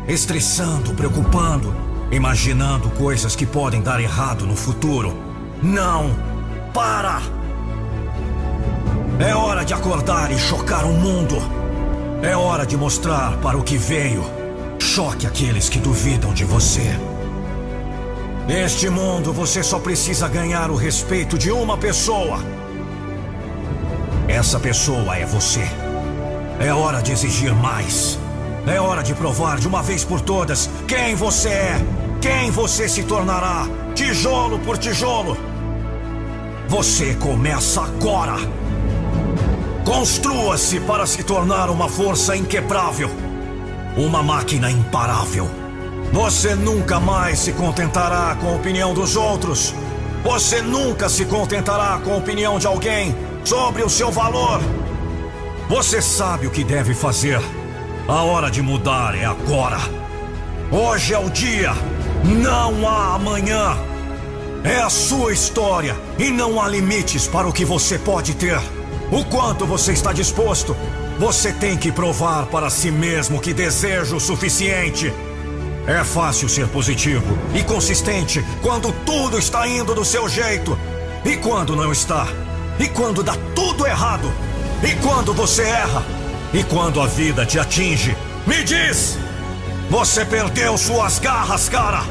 estressando, 0.07 0.93
preocupando, 0.93 1.75
imaginando 2.11 2.89
coisas 2.91 3.35
que 3.35 3.45
podem 3.45 3.81
dar 3.81 3.99
errado 3.99 4.45
no 4.45 4.55
futuro. 4.55 5.13
Não! 5.61 6.15
Para! 6.73 7.21
É 9.19 9.33
hora 9.33 9.65
de 9.65 9.73
acordar 9.73 10.31
e 10.31 10.37
chocar 10.37 10.85
o 10.85 10.93
mundo. 10.93 11.37
É 12.21 12.35
hora 12.35 12.67
de 12.67 12.77
mostrar 12.77 13.35
para 13.37 13.57
o 13.57 13.63
que 13.63 13.75
veio. 13.75 14.23
Choque 14.77 15.25
aqueles 15.25 15.69
que 15.69 15.79
duvidam 15.79 16.33
de 16.35 16.45
você. 16.45 16.95
Neste 18.47 18.89
mundo, 18.89 19.33
você 19.33 19.63
só 19.63 19.79
precisa 19.79 20.27
ganhar 20.27 20.69
o 20.69 20.75
respeito 20.75 21.35
de 21.35 21.51
uma 21.51 21.75
pessoa. 21.77 22.39
Essa 24.27 24.59
pessoa 24.59 25.17
é 25.17 25.25
você. 25.25 25.67
É 26.59 26.71
hora 26.71 27.01
de 27.01 27.11
exigir 27.11 27.55
mais. 27.55 28.19
É 28.67 28.79
hora 28.79 29.01
de 29.01 29.15
provar 29.15 29.57
de 29.57 29.67
uma 29.67 29.81
vez 29.81 30.03
por 30.03 30.21
todas 30.21 30.69
quem 30.87 31.15
você 31.15 31.49
é, 31.49 31.85
quem 32.21 32.51
você 32.51 32.87
se 32.87 33.01
tornará, 33.01 33.67
tijolo 33.95 34.59
por 34.59 34.77
tijolo. 34.77 35.35
Você 36.67 37.15
começa 37.15 37.81
agora. 37.81 38.66
Construa-se 39.87 40.81
para 40.81 41.05
se 41.05 41.23
tornar 41.23 41.69
uma 41.69 41.87
força 41.87 42.35
inquebrável, 42.35 43.09
uma 43.95 44.21
máquina 44.21 44.69
imparável. 44.69 45.49
Você 46.11 46.55
nunca 46.55 46.99
mais 46.99 47.39
se 47.39 47.53
contentará 47.53 48.35
com 48.35 48.49
a 48.49 48.55
opinião 48.57 48.93
dos 48.93 49.15
outros. 49.15 49.73
Você 50.25 50.61
nunca 50.61 51.07
se 51.07 51.23
contentará 51.23 52.01
com 52.03 52.11
a 52.11 52.17
opinião 52.17 52.59
de 52.59 52.67
alguém 52.67 53.15
sobre 53.45 53.81
o 53.81 53.89
seu 53.89 54.11
valor. 54.11 54.59
Você 55.69 56.01
sabe 56.01 56.47
o 56.47 56.51
que 56.51 56.65
deve 56.65 56.93
fazer. 56.93 57.39
A 58.09 58.23
hora 58.23 58.51
de 58.51 58.61
mudar 58.61 59.15
é 59.15 59.23
agora. 59.23 59.79
Hoje 60.69 61.13
é 61.13 61.17
o 61.17 61.29
dia. 61.29 61.71
Não 62.25 62.85
há 62.85 63.15
amanhã. 63.15 63.77
É 64.65 64.81
a 64.81 64.89
sua 64.89 65.31
história 65.31 65.95
e 66.19 66.29
não 66.29 66.61
há 66.61 66.67
limites 66.67 67.25
para 67.25 67.47
o 67.47 67.53
que 67.53 67.63
você 67.63 67.97
pode 67.97 68.35
ter. 68.35 68.59
O 69.11 69.23
quanto 69.25 69.65
você 69.65 69.93
está 69.93 70.11
disposto. 70.11 70.75
Você 71.17 71.51
tem 71.51 71.77
que 71.77 71.91
provar 71.91 72.45
para 72.47 72.69
si 72.69 72.91
mesmo 72.91 73.39
que 73.39 73.53
deseja 73.53 74.15
o 74.15 74.19
suficiente. 74.19 75.11
É 75.87 76.03
fácil 76.03 76.49
ser 76.49 76.67
positivo 76.67 77.37
e 77.55 77.63
consistente 77.63 78.45
quando 78.61 78.91
tudo 79.05 79.39
está 79.39 79.67
indo 79.67 79.95
do 79.95 80.03
seu 80.03 80.27
jeito. 80.27 80.77
E 81.23 81.37
quando 81.37 81.75
não 81.75 81.91
está? 81.91 82.27
E 82.77 82.87
quando 82.89 83.23
dá 83.23 83.35
tudo 83.55 83.87
errado? 83.87 84.31
E 84.83 84.93
quando 84.95 85.33
você 85.33 85.63
erra? 85.63 86.03
E 86.53 86.63
quando 86.63 87.01
a 87.01 87.07
vida 87.07 87.45
te 87.45 87.57
atinge, 87.57 88.15
me 88.45 88.63
diz! 88.63 89.17
Você 89.89 90.25
perdeu 90.25 90.77
suas 90.77 91.17
garras, 91.19 91.69
cara! 91.69 92.03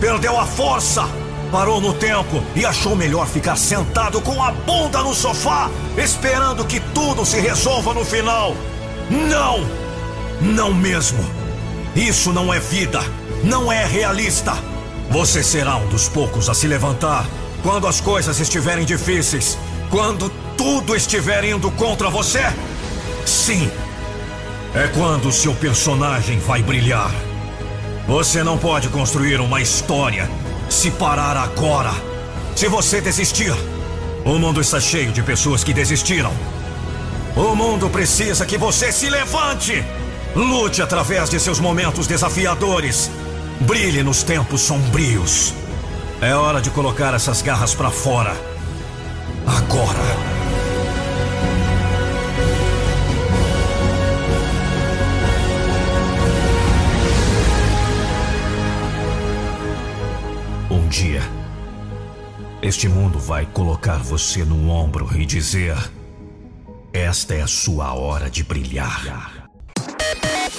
Perdeu 0.00 0.38
a 0.38 0.44
força! 0.44 1.08
Parou 1.50 1.80
no 1.80 1.94
tempo 1.94 2.42
e 2.54 2.66
achou 2.66 2.96
melhor 2.96 3.26
ficar 3.26 3.56
sentado 3.56 4.20
com 4.20 4.42
a 4.42 4.50
bunda 4.50 5.00
no 5.02 5.14
sofá, 5.14 5.70
esperando 5.96 6.64
que 6.64 6.80
tudo 6.80 7.24
se 7.24 7.38
resolva 7.38 7.94
no 7.94 8.04
final. 8.04 8.54
Não! 9.10 9.60
Não 10.40 10.74
mesmo! 10.74 11.24
Isso 11.94 12.32
não 12.32 12.52
é 12.52 12.58
vida! 12.58 13.00
Não 13.44 13.70
é 13.70 13.86
realista! 13.86 14.54
Você 15.10 15.42
será 15.42 15.76
um 15.76 15.88
dos 15.88 16.08
poucos 16.08 16.48
a 16.48 16.54
se 16.54 16.66
levantar 16.66 17.24
quando 17.62 17.86
as 17.86 18.00
coisas 18.00 18.40
estiverem 18.40 18.84
difíceis, 18.84 19.56
quando 19.88 20.28
tudo 20.56 20.96
estiver 20.96 21.44
indo 21.44 21.70
contra 21.70 22.10
você. 22.10 22.42
Sim. 23.24 23.70
É 24.74 24.88
quando 24.88 25.32
seu 25.32 25.54
personagem 25.54 26.38
vai 26.40 26.62
brilhar. 26.62 27.10
Você 28.08 28.42
não 28.42 28.58
pode 28.58 28.88
construir 28.88 29.40
uma 29.40 29.60
história 29.60 30.28
se 30.68 30.90
parar 30.90 31.36
agora. 31.36 31.92
Se 32.54 32.68
você 32.68 33.00
desistir, 33.00 33.54
o 34.24 34.38
mundo 34.38 34.60
está 34.60 34.80
cheio 34.80 35.12
de 35.12 35.22
pessoas 35.22 35.62
que 35.62 35.72
desistiram. 35.72 36.32
O 37.36 37.54
mundo 37.54 37.90
precisa 37.90 38.46
que 38.46 38.56
você 38.56 38.90
se 38.90 39.08
levante. 39.10 39.84
Lute 40.34 40.82
através 40.82 41.30
de 41.30 41.38
seus 41.38 41.60
momentos 41.60 42.06
desafiadores. 42.06 43.10
Brilhe 43.60 44.02
nos 44.02 44.22
tempos 44.22 44.62
sombrios. 44.62 45.54
É 46.20 46.34
hora 46.34 46.60
de 46.60 46.70
colocar 46.70 47.14
essas 47.14 47.42
garras 47.42 47.74
para 47.74 47.90
fora. 47.90 48.34
Agora. 49.46 50.35
Vai 63.26 63.44
colocar 63.44 63.98
você 63.98 64.44
no 64.44 64.70
ombro 64.70 65.10
e 65.18 65.26
dizer: 65.26 65.76
Esta 66.92 67.34
é 67.34 67.42
a 67.42 67.48
sua 67.48 67.92
hora 67.92 68.30
de 68.30 68.44
brilhar. 68.44 69.32